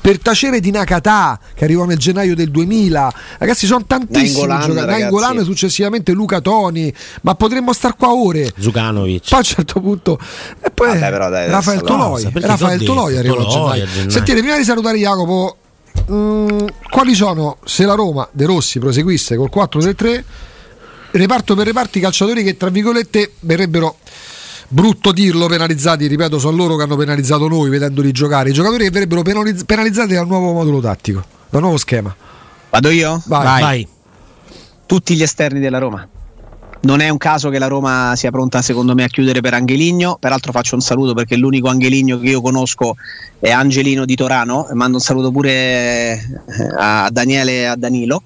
per 0.00 0.18
tacere 0.18 0.60
di 0.60 0.70
Nakata 0.70 1.38
che 1.54 1.64
arrivò 1.64 1.84
nel 1.84 1.98
gennaio 1.98 2.34
del 2.34 2.50
2000 2.50 3.12
ragazzi 3.38 3.66
sono 3.66 3.84
tantissimi 3.86 4.46
giocatori 4.46 4.74
Nainggolan 4.74 5.44
successivamente 5.44 6.12
Luca 6.12 6.40
Toni 6.40 6.92
ma 7.22 7.34
potremmo 7.34 7.72
star 7.72 7.96
qua 7.96 8.12
ore. 8.12 8.52
Zukanovic. 8.58 9.28
Poi 9.28 9.34
a 9.34 9.38
un 9.38 9.44
certo 9.44 9.80
punto 9.80 10.18
e 10.60 10.70
poi 10.70 10.88
Vabbè, 10.88 11.10
però, 11.10 11.28
dai, 11.28 11.48
Rafael 11.48 11.80
Toloi. 11.82 12.28
Rafael 12.34 12.82
Toloi 12.82 13.16
arrivò 13.16 13.38
a 13.38 13.48
gennaio. 13.50 13.86
gennaio 13.86 14.10
sentite 14.10 14.40
prima 14.40 14.56
di 14.56 14.64
salutare 14.64 14.98
Jacopo 14.98 15.56
mh, 16.06 16.64
quali 16.90 17.14
sono 17.14 17.58
se 17.64 17.84
la 17.84 17.94
Roma 17.94 18.28
De 18.30 18.44
Rossi 18.44 18.78
proseguisse 18.78 19.36
col 19.36 19.50
4-3-3 19.54 20.22
reparto 21.12 21.54
per 21.54 21.66
reparti 21.66 22.00
calciatori 22.00 22.42
che 22.42 22.56
tra 22.56 22.68
virgolette 22.68 23.32
verrebbero 23.40 23.96
brutto 24.68 25.12
dirlo 25.12 25.46
penalizzati, 25.46 26.06
ripeto, 26.06 26.38
sono 26.38 26.56
loro 26.56 26.76
che 26.76 26.82
hanno 26.82 26.96
penalizzato 26.96 27.48
noi 27.48 27.70
vedendoli 27.70 28.12
giocare, 28.12 28.50
i 28.50 28.52
giocatori 28.52 28.84
che 28.84 28.90
verrebbero 28.90 29.22
penalizz- 29.22 29.64
penalizzati 29.64 30.14
dal 30.14 30.26
nuovo 30.26 30.52
modulo 30.52 30.80
tattico, 30.80 31.24
dal 31.50 31.60
nuovo 31.60 31.76
schema. 31.76 32.14
Vado 32.70 32.90
io? 32.90 33.22
Vai. 33.26 33.44
Vai. 33.44 33.60
Vai. 33.62 33.88
Tutti 34.86 35.14
gli 35.14 35.22
esterni 35.22 35.60
della 35.60 35.78
Roma. 35.78 36.06
Non 36.86 37.00
è 37.00 37.08
un 37.08 37.18
caso 37.18 37.48
che 37.48 37.58
la 37.58 37.66
Roma 37.66 38.12
sia 38.14 38.30
pronta, 38.30 38.62
secondo 38.62 38.94
me, 38.94 39.02
a 39.02 39.08
chiudere 39.08 39.40
per 39.40 39.54
Angeligno. 39.54 40.18
Peraltro 40.20 40.52
faccio 40.52 40.76
un 40.76 40.80
saluto 40.80 41.14
perché 41.14 41.34
l'unico 41.36 41.68
Angeligno 41.68 42.16
che 42.20 42.28
io 42.28 42.40
conosco 42.40 42.94
è 43.40 43.50
Angelino 43.50 44.04
di 44.04 44.14
Torano. 44.14 44.68
Mando 44.72 44.98
un 44.98 45.02
saluto 45.02 45.32
pure 45.32 46.40
a 46.78 47.08
Daniele 47.10 47.52
e 47.52 47.64
a 47.64 47.74
Danilo 47.74 48.22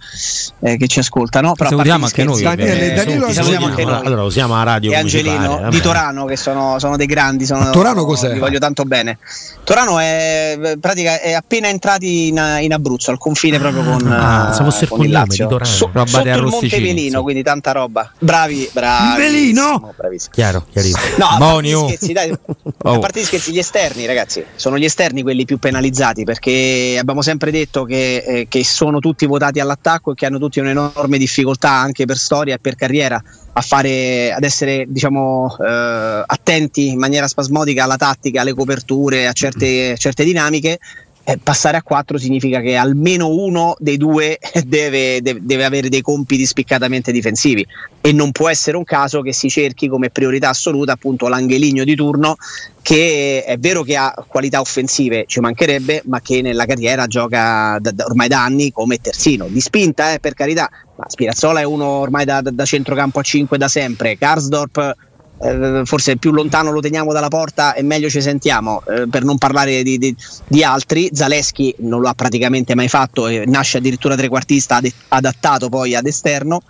eh, 0.61 0.77
che 0.77 0.89
ci 0.89 0.99
ascoltano. 0.99 1.55
Però 1.55 1.71
salutiamo 1.71 2.05
anche 2.05 2.23
noi. 2.23 2.43
Daniele, 2.43 2.93
Danilo, 2.93 3.27
Ci 3.29 3.33
salutiamo 3.33 3.67
anche 3.67 3.85
noi. 3.85 4.05
Allora 4.05 4.23
usiamo 4.25 4.55
la 4.55 4.63
radio 4.63 4.93
e 4.93 4.97
Angelino 4.97 5.57
pare, 5.57 5.71
di 5.71 5.81
Torano 5.81 6.27
che 6.27 6.37
sono, 6.37 6.79
sono 6.79 6.99
dei 6.99 7.07
grandi. 7.07 7.47
Sono, 7.47 7.71
Torano 7.71 8.05
cos'è? 8.05 8.31
Li 8.35 8.39
voglio 8.39 8.59
tanto 8.59 8.85
bene. 8.85 9.17
Torano 9.65 9.99
è, 9.99 10.77
pratica, 10.79 11.19
è 11.19 11.33
appena 11.33 11.69
entrati 11.69 12.29
in, 12.29 12.59
in 12.61 12.73
Abruzzo, 12.75 13.11
al 13.11 13.19
confine 13.19 13.59
proprio 13.59 13.85
con, 13.85 14.07
Ah, 14.11 14.49
eh, 14.49 14.51
il 14.51 14.57
con 14.59 14.67
il 14.81 14.89
cognome 14.89 15.09
Lazio. 15.09 15.45
di 15.47 15.51
Torano. 15.51 15.71
So- 15.71 15.91
Roba 15.93 16.07
sotto 16.07 16.29
il 16.29 16.43
Monte 16.45 16.81
Velino, 16.81 17.19
sì. 17.19 17.23
quindi 17.23 17.43
tanta 17.43 17.73
roba. 17.73 18.11
Bravi, 18.19 18.50
bravi. 18.73 19.21
Velino? 19.21 19.95
Bravissimo. 19.97 20.33
Chiaro, 20.35 20.67
chiarissimo. 20.71 21.17
No, 21.19 21.25
a 21.25 21.29
parte, 21.29 21.45
Boni, 21.45 21.69
gli 21.69 21.75
oh. 21.75 21.87
scherzi, 21.87 22.13
dai, 22.13 22.33
Oh. 22.83 22.95
a 22.95 22.99
parte 22.99 23.21
gli 23.21 23.25
scherzi, 23.25 23.53
gli 23.53 23.59
esterni, 23.59 24.07
ragazzi, 24.07 24.43
sono 24.55 24.79
gli 24.79 24.85
esterni 24.85 25.23
quelli 25.23 25.45
più 25.45 25.59
penalizzati 25.59 26.25
perché 26.25 26.97
abbiamo 26.99 27.21
sempre 27.21 27.51
detto 27.51 27.85
che, 27.85 28.25
eh, 28.27 28.47
che 28.49 28.65
sono 28.65 29.01
tutti 29.01 29.27
votati 29.27 29.61
all'attacco 29.61 30.13
e 30.13 30.15
che 30.15 30.25
hanno 30.25 30.39
tutti 30.39 30.61
un'enorme 30.61 31.19
difficoltà 31.19 31.71
anche 31.71 32.07
per 32.07 32.17
storia 32.17 32.55
e 32.55 32.59
per 32.59 32.77
carriera 32.77 33.23
a 33.53 33.61
fare, 33.61 34.33
ad 34.33 34.45
essere 34.45 34.87
diciamo, 34.89 35.57
eh, 35.59 36.23
attenti 36.27 36.89
in 36.89 36.99
maniera 36.99 37.29
spasmodica 37.29 37.85
alla 37.85 37.97
tattica, 37.97 38.41
alle 38.41 38.55
coperture, 38.55 39.27
a 39.27 39.33
certe, 39.33 39.97
certe 39.99 40.25
dinamiche. 40.25 40.79
Eh, 41.25 41.39
passare 41.39 41.77
a 41.77 41.83
4 41.83 42.19
significa 42.19 42.61
che 42.61 42.77
almeno 42.77 43.29
uno 43.29 43.77
dei 43.79 43.97
due 43.97 44.39
deve, 44.67 45.21
deve, 45.21 45.41
deve, 45.43 45.65
avere 45.65 45.89
dei 45.89 46.01
compiti 46.01 46.47
spiccatamente 46.47 47.13
difensivi. 47.13 47.67
E 48.01 48.13
non 48.13 48.33
può 48.33 48.49
essere 48.49 48.77
un 48.77 48.85
caso 48.85 49.21
che 49.21 49.33
si 49.33 49.49
cerchi 49.51 49.87
come 49.89 50.11
priorità 50.11 50.49
assoluta 50.49 50.93
appunto 50.93 51.29
l'angeligno 51.29 51.85
di 51.85 51.95
turno 51.95 52.37
che 52.83 53.45
è 53.45 53.59
vero 53.59 53.83
che 53.83 53.95
ha 53.95 54.15
qualità 54.27 54.61
offensive, 54.61 55.25
ci 55.27 55.41
mancherebbe, 55.41 56.03
ma 56.07 56.21
che 56.21 56.41
nella 56.41 56.65
carriera 56.65 57.07
gioca 57.07 57.77
da, 57.79 57.91
da, 57.91 58.07
ormai 58.07 58.29
da 58.29 58.43
anni 58.43 58.73
come 58.73 58.97
terzino, 58.97 59.47
di 59.49 59.61
spinta 59.61 60.15
eh, 60.15 60.19
per 60.19 60.33
carità, 60.33 60.69
ma 60.97 61.05
Spirazzola 61.07 61.61
è 61.61 61.65
uno 61.65 61.85
ormai 61.85 62.25
da, 62.25 62.41
da 62.41 62.65
centrocampo 62.65 63.19
a 63.19 63.23
5 63.23 63.59
da 63.59 63.69
sempre, 63.69 64.17
Karsdorp 64.17 65.09
eh, 65.43 65.83
forse 65.85 66.17
più 66.17 66.33
lontano 66.33 66.71
lo 66.71 66.81
teniamo 66.81 67.13
dalla 67.13 67.29
porta 67.29 67.75
e 67.75 67.83
meglio 67.83 68.11
ci 68.11 68.21
sentiamo, 68.21 68.83
eh, 68.87 69.09
per 69.09 69.25
non 69.25 69.39
parlare 69.39 69.83
di, 69.83 69.97
di, 69.97 70.15
di, 70.47 70.63
altri. 70.63 71.09
Zaleschi 71.13 71.75
non 71.79 72.01
lo 72.01 72.09
ha 72.09 72.15
praticamente 72.15 72.75
mai 72.75 72.89
fatto 72.89 73.27
e 73.27 73.45
nasce 73.47 73.79
addirittura 73.79 74.17
trequartista 74.17 74.77
ad, 74.77 74.93
adattato 75.09 75.69
poi 75.69 75.95
ad 75.95 76.07
esterno. 76.07 76.63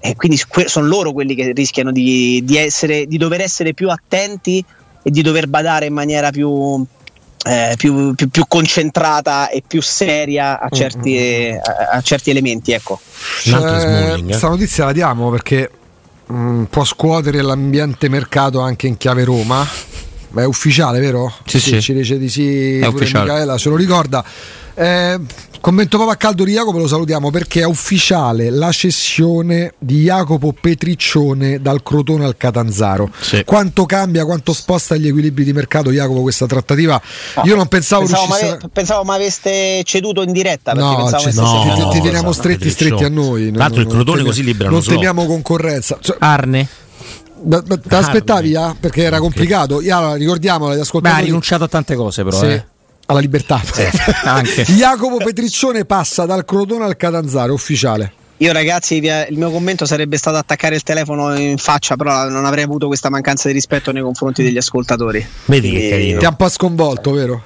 E 0.00 0.14
quindi 0.14 0.40
sono 0.66 0.86
loro 0.86 1.12
quelli 1.12 1.34
che 1.34 1.52
rischiano 1.52 1.90
di, 1.90 2.42
di, 2.44 2.56
essere, 2.56 3.06
di 3.06 3.18
dover 3.18 3.40
essere 3.40 3.74
più 3.74 3.90
attenti 3.90 4.64
e 5.02 5.10
di 5.10 5.22
dover 5.22 5.48
badare 5.48 5.86
in 5.86 5.92
maniera 5.92 6.30
più, 6.30 6.84
eh, 7.44 7.74
più, 7.76 8.14
più, 8.14 8.28
più, 8.28 8.44
concentrata 8.46 9.48
e 9.48 9.62
più 9.66 9.82
seria 9.82 10.60
a 10.60 10.68
certi, 10.68 11.14
mm-hmm. 11.14 11.56
a, 11.56 11.96
a 11.96 12.00
certi 12.00 12.30
elementi. 12.30 12.70
Ecco. 12.70 13.00
Cioè, 13.42 14.22
questa 14.22 14.48
notizia 14.48 14.84
la 14.84 14.92
diamo 14.92 15.30
perché 15.30 15.68
mh, 16.28 16.36
mm, 16.36 16.62
può 16.64 16.84
scuotere 16.84 17.42
l'ambiente 17.42 18.08
mercato 18.08 18.60
anche 18.60 18.86
in 18.86 18.96
chiave 18.96 19.24
Roma. 19.24 19.66
Ma 20.30 20.42
è 20.42 20.44
ufficiale, 20.44 21.00
vero? 21.00 21.32
Sì, 21.46 21.58
sì. 21.58 21.80
Ci 21.80 21.94
dice 21.94 22.18
di 22.18 22.28
sì, 22.28 22.78
è 22.80 22.86
ufficiale. 22.86 23.24
Michaela 23.24 23.58
se 23.58 23.68
lo 23.70 23.76
ricorda. 23.76 24.22
Eh, 24.80 25.18
commento 25.60 25.96
proprio 25.96 26.14
a 26.14 26.16
caldo 26.16 26.44
di 26.44 26.52
Jacopo, 26.52 26.78
lo 26.78 26.86
salutiamo 26.86 27.32
perché 27.32 27.62
è 27.62 27.64
ufficiale 27.64 28.48
la 28.48 28.70
cessione 28.70 29.74
di 29.76 30.02
Jacopo 30.02 30.52
Petriccione 30.52 31.60
dal 31.60 31.82
Crotone 31.82 32.24
al 32.24 32.36
Catanzaro. 32.36 33.10
Sì. 33.20 33.42
Quanto 33.44 33.84
cambia, 33.84 34.24
quanto 34.24 34.52
sposta 34.52 34.94
gli 34.94 35.08
equilibri 35.08 35.42
di 35.42 35.52
mercato 35.52 35.90
Jacopo 35.90 36.22
questa 36.22 36.46
trattativa? 36.46 37.00
No, 37.36 37.42
Io 37.44 37.56
non 37.56 37.66
pensavo 37.66 38.04
pensavo, 38.04 38.26
riuscisse... 38.26 38.58
ma 38.62 38.68
pensavo 38.72 39.04
mi 39.04 39.14
aveste 39.16 39.82
ceduto 39.82 40.22
in 40.22 40.30
diretta. 40.30 40.74
No, 40.74 41.10
cioè, 41.10 41.32
no, 41.32 41.42
no, 41.42 41.74
ti, 41.74 41.74
ti 41.90 41.98
no, 41.98 42.04
teniamo 42.04 42.28
no, 42.28 42.32
stretti 42.32 42.70
stretti 42.70 43.02
a 43.02 43.08
noi. 43.08 43.50
Tra 43.50 43.64
l'altro 43.64 43.80
il 43.80 43.88
Crotone 43.88 44.22
così 44.22 44.44
libera 44.44 44.70
Non 44.70 44.80
slot. 44.80 44.94
temiamo 44.94 45.26
concorrenza. 45.26 45.98
Cioè, 46.00 46.18
Arne. 46.20 46.68
da, 47.34 47.60
da, 47.60 47.98
aspettavi 47.98 48.54
ah, 48.54 48.76
perché 48.78 49.02
era 49.02 49.18
complicato. 49.18 49.80
Io, 49.80 49.96
agli 49.96 50.24
Beh, 50.24 50.48
ha 50.48 50.80
ascoltatori. 50.80 51.24
rinunciato 51.24 51.64
a 51.64 51.68
tante 51.68 51.96
cose, 51.96 52.22
però. 52.22 52.38
Sì. 52.38 52.46
Eh. 52.46 52.64
Alla 53.10 53.20
libertà. 53.20 53.60
anche. 54.24 54.64
Jacopo 54.72 55.16
Petriccione 55.16 55.84
passa 55.84 56.24
dal 56.24 56.44
Crotone 56.44 56.84
al 56.84 56.96
Catanzaro, 56.96 57.52
ufficiale. 57.52 58.12
Io 58.38 58.52
ragazzi, 58.52 58.96
il 58.96 59.36
mio 59.36 59.50
commento 59.50 59.84
sarebbe 59.84 60.16
stato 60.16 60.36
attaccare 60.36 60.76
il 60.76 60.82
telefono 60.82 61.36
in 61.36 61.58
faccia, 61.58 61.96
però 61.96 62.28
non 62.28 62.44
avrei 62.44 62.62
avuto 62.62 62.86
questa 62.86 63.10
mancanza 63.10 63.48
di 63.48 63.54
rispetto 63.54 63.90
nei 63.90 64.02
confronti 64.02 64.44
degli 64.44 64.56
ascoltatori. 64.58 65.26
Vedi 65.46 65.72
che 65.72 65.88
carino. 65.88 66.18
Ti 66.20 66.24
ha 66.24 66.28
un 66.28 66.36
po' 66.36 66.48
sconvolto, 66.48 67.10
vero? 67.10 67.42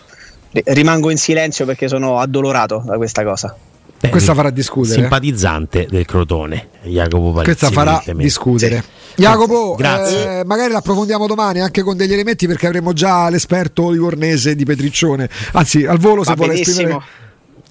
ri- 0.53 0.62
Rimango 0.64 1.11
in 1.11 1.18
silenzio 1.18 1.64
perché 1.64 1.88
sono 1.88 2.18
addolorato 2.20 2.83
da 2.85 2.96
questa 2.96 3.25
cosa. 3.25 3.55
Beh, 4.03 4.09
Questa 4.09 4.35
farà 4.35 4.51
discutere. 4.51 4.99
Simpatizzante 5.01 5.87
del 5.88 6.05
Crotone, 6.05 6.71
Jacopo 6.83 7.31
Palizzi. 7.31 7.45
Questa 7.57 7.71
farà 7.71 8.03
discutere. 8.17 8.83
Jacopo, 9.15 9.77
Grazie. 9.77 10.41
eh, 10.41 10.45
magari 10.45 10.73
l'approfondiamo 10.73 11.29
domani 11.29 11.61
anche 11.61 11.83
con 11.83 11.97
degli 11.97 12.12
elementi 12.12 12.49
perché 12.49 12.67
avremo 12.67 12.93
già 12.93 13.29
l'esperto 13.31 13.91
livornese 13.91 14.57
di 14.57 14.65
Petriccione. 14.65 15.29
Anzi, 15.53 15.85
al 15.85 15.99
volo 15.99 16.25
se 16.25 16.35
vuole 16.35 16.55
esprimere. 16.59 17.01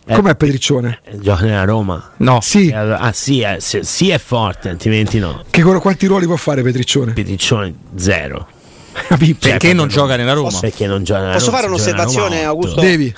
Eh, 0.05 0.15
Com'è 0.15 0.35
Petriccione? 0.35 0.99
eh, 1.03 1.19
Gioca 1.19 1.43
nella 1.43 1.65
Roma. 1.65 2.11
No. 2.17 2.39
Sì, 2.41 2.69
E 2.69 2.75
allora- 2.75 2.99
ah 2.99 3.11
sì, 3.11 3.41
eh, 3.41 3.57
sì, 3.59 3.79
sì 3.83 4.09
è 4.09 4.17
forte, 4.17 4.69
altrimenti 4.69 5.19
no. 5.19 5.43
che, 5.49 5.61
quanti 5.63 6.05
ruoli 6.05 6.25
può 6.27 6.37
fare 6.37 6.61
Petriccione? 6.63 7.11
Petriccione 7.11 7.73
zero. 7.97 8.47
Perché 9.07 9.57
Cioè, 9.59 9.73
non 9.73 9.89
gioca 9.89 10.15
nella 10.15 10.33
Roma? 10.33 10.57
Perché 10.59 10.87
non 10.87 11.03
gioca 11.03 11.19
nella 11.19 11.33
Posso 11.33 11.47
Roma, 11.47 11.57
fare 11.57 11.67
un'osservazione. 11.69 12.43
Augusto? 12.45 12.79
Devi. 12.79 13.13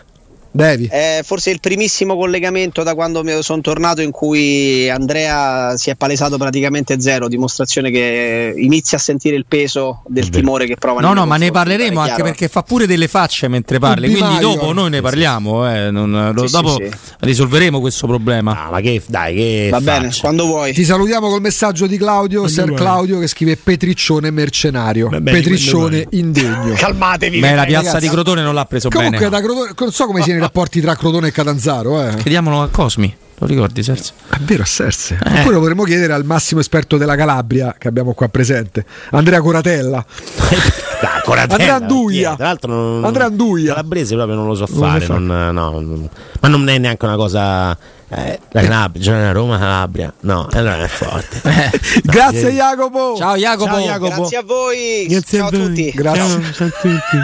Devi. 0.55 0.85
È 0.85 1.21
forse 1.23 1.49
il 1.49 1.59
primissimo 1.59 2.15
collegamento 2.15 2.83
da 2.83 2.93
quando 2.93 3.23
sono 3.41 3.59
tornato 3.61 4.01
in 4.01 4.11
cui 4.11 4.87
Andrea 4.87 5.75
si 5.77 5.89
è 5.89 5.95
palesato 5.95 6.37
praticamente 6.37 7.01
zero, 7.01 7.27
dimostrazione 7.27 7.89
che 7.89 8.53
inizia 8.55 8.99
a 8.99 9.01
sentire 9.01 9.35
il 9.35 9.45
peso 9.47 10.03
del 10.07 10.29
timore 10.29 10.67
che 10.67 10.75
prova. 10.75 11.01
No, 11.01 11.13
no, 11.13 11.25
ma 11.25 11.37
ne 11.37 11.49
parleremo 11.49 11.99
anche 11.99 12.13
chiaro. 12.13 12.29
perché 12.29 12.47
fa 12.49 12.61
pure 12.61 12.85
delle 12.85 13.07
facce 13.07 13.47
mentre 13.47 13.79
parli. 13.79 14.11
Quindi 14.13 14.39
dopo 14.39 14.71
noi 14.73 14.91
ne 14.91 15.01
parliamo. 15.01 15.67
eh, 15.73 15.89
non- 15.89 16.31
lo- 16.35 16.41
Sì, 16.41 16.47
sì, 16.47 16.61
dopo 16.61 16.75
sì. 16.75 16.89
risolveremo 17.21 17.79
questo 17.79 18.05
problema. 18.05 18.65
Ah, 18.67 18.69
ma 18.69 18.79
che 18.79 19.01
dai, 19.07 19.33
che 19.35 19.67
Va 19.71 19.81
bene, 19.81 20.05
faccia. 20.05 20.21
quando 20.21 20.45
vuoi. 20.45 20.71
Ti 20.73 20.83
salutiamo 20.85 21.29
col 21.29 21.41
messaggio 21.41 21.87
di 21.87 21.97
Claudio, 21.97 22.47
Ser 22.47 22.65
vuoi? 22.67 22.77
Claudio 22.77 23.17
che 23.19 23.27
scrive 23.27 23.57
Petriccione 23.57 24.29
mercenario, 24.29 25.07
bene, 25.09 25.31
Petriccione 25.31 26.01
quando 26.03 26.17
indegno. 26.17 26.73
Calmatevi. 26.77 27.39
Beh, 27.39 27.55
la 27.55 27.63
piazza 27.65 27.85
ragazzi. 27.87 28.05
di 28.07 28.11
Crotone 28.13 28.41
non 28.43 28.53
l'ha 28.53 28.65
preso 28.65 28.89
Comunque 28.89 29.17
bene. 29.17 29.29
da 29.31 29.41
Crotone, 29.41 29.71
non 29.77 29.91
so 29.91 30.05
come 30.05 30.21
siano 30.21 30.39
i 30.42 30.42
rapporti 30.43 30.81
tra 30.81 30.95
Crotone 30.95 31.29
e 31.29 31.31
Catanzaro, 31.31 32.01
eh. 32.05 32.15
Chiediamolo 32.15 32.61
a 32.61 32.67
Cosmi, 32.69 33.15
lo 33.37 33.47
ricordi 33.47 33.81
Sergio? 33.81 34.11
È 34.29 34.37
vero, 34.41 34.63
a 34.63 34.65
Serse. 34.65 35.17
Eh. 35.23 35.39
Oppure 35.39 35.57
potremmo 35.57 35.83
chiedere 35.83 36.13
al 36.13 36.25
massimo 36.25 36.59
esperto 36.59 36.97
della 36.97 37.15
Calabria 37.15 37.75
che 37.77 37.87
abbiamo 37.87 38.13
qua 38.13 38.27
presente, 38.27 38.85
Andrea 39.11 39.41
Coratella. 39.41 40.05
Dai, 41.01 41.21
Coratella, 41.23 41.53
Andrea 41.53 41.75
Anduia. 41.75 42.35
Tra 42.35 42.45
l'altro 42.45 42.71
non, 42.71 43.03
Andrea 43.05 43.25
Anduia. 43.27 43.73
Calabrese 43.73 44.15
proprio 44.15 44.35
non 44.35 44.47
lo 44.47 44.55
so 44.55 44.65
Non 44.69 44.79
lo 44.79 44.85
fare, 44.85 45.07
non- 45.07 45.25
no, 45.25 45.51
non- 45.51 46.09
ma 46.41 46.47
non 46.47 46.67
è 46.69 46.77
neanche 46.77 47.05
una 47.05 47.15
cosa 47.15 47.77
eh, 48.15 48.39
la 48.51 48.61
Calabria, 48.61 49.29
a 49.29 49.31
Roma 49.31 49.57
Calabria. 49.57 50.13
No, 50.21 50.47
allora 50.51 50.83
è 50.83 50.87
forte. 50.87 51.41
Grazie 52.03 52.51
Jacopo. 52.51 53.15
Ciao 53.17 53.35
Jacopo. 53.35 53.71
Ciao, 53.71 53.79
Jacopo. 53.79 54.15
Grazie 54.15 54.37
a 54.37 54.43
voi. 54.43 55.05
Grazie 55.07 55.37
Ciao 55.39 55.47
a 55.47 55.51
voi. 55.51 55.59
tutti. 55.67 55.91
Grazie. 55.91 56.21
Ciao, 56.21 56.51
ciao 56.53 56.67
a 56.67 56.71
tutti. 56.81 57.19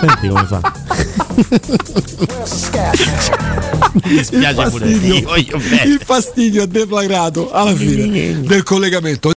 Senti 0.00 0.28
come 0.28 0.44
fa. 0.46 0.72
Mi 4.04 4.12
Il 4.14 4.24
spiace 4.24 4.54
pure 4.54 4.70
fastidio, 4.70 5.36
io, 5.36 5.58
bene. 5.58 5.82
il 5.84 6.00
fastidio 6.04 6.62
ha 6.62 6.66
deflagrato 6.66 7.50
alla 7.52 7.74
fine 7.74 8.40
del 8.40 8.62
collegamento. 8.62 9.30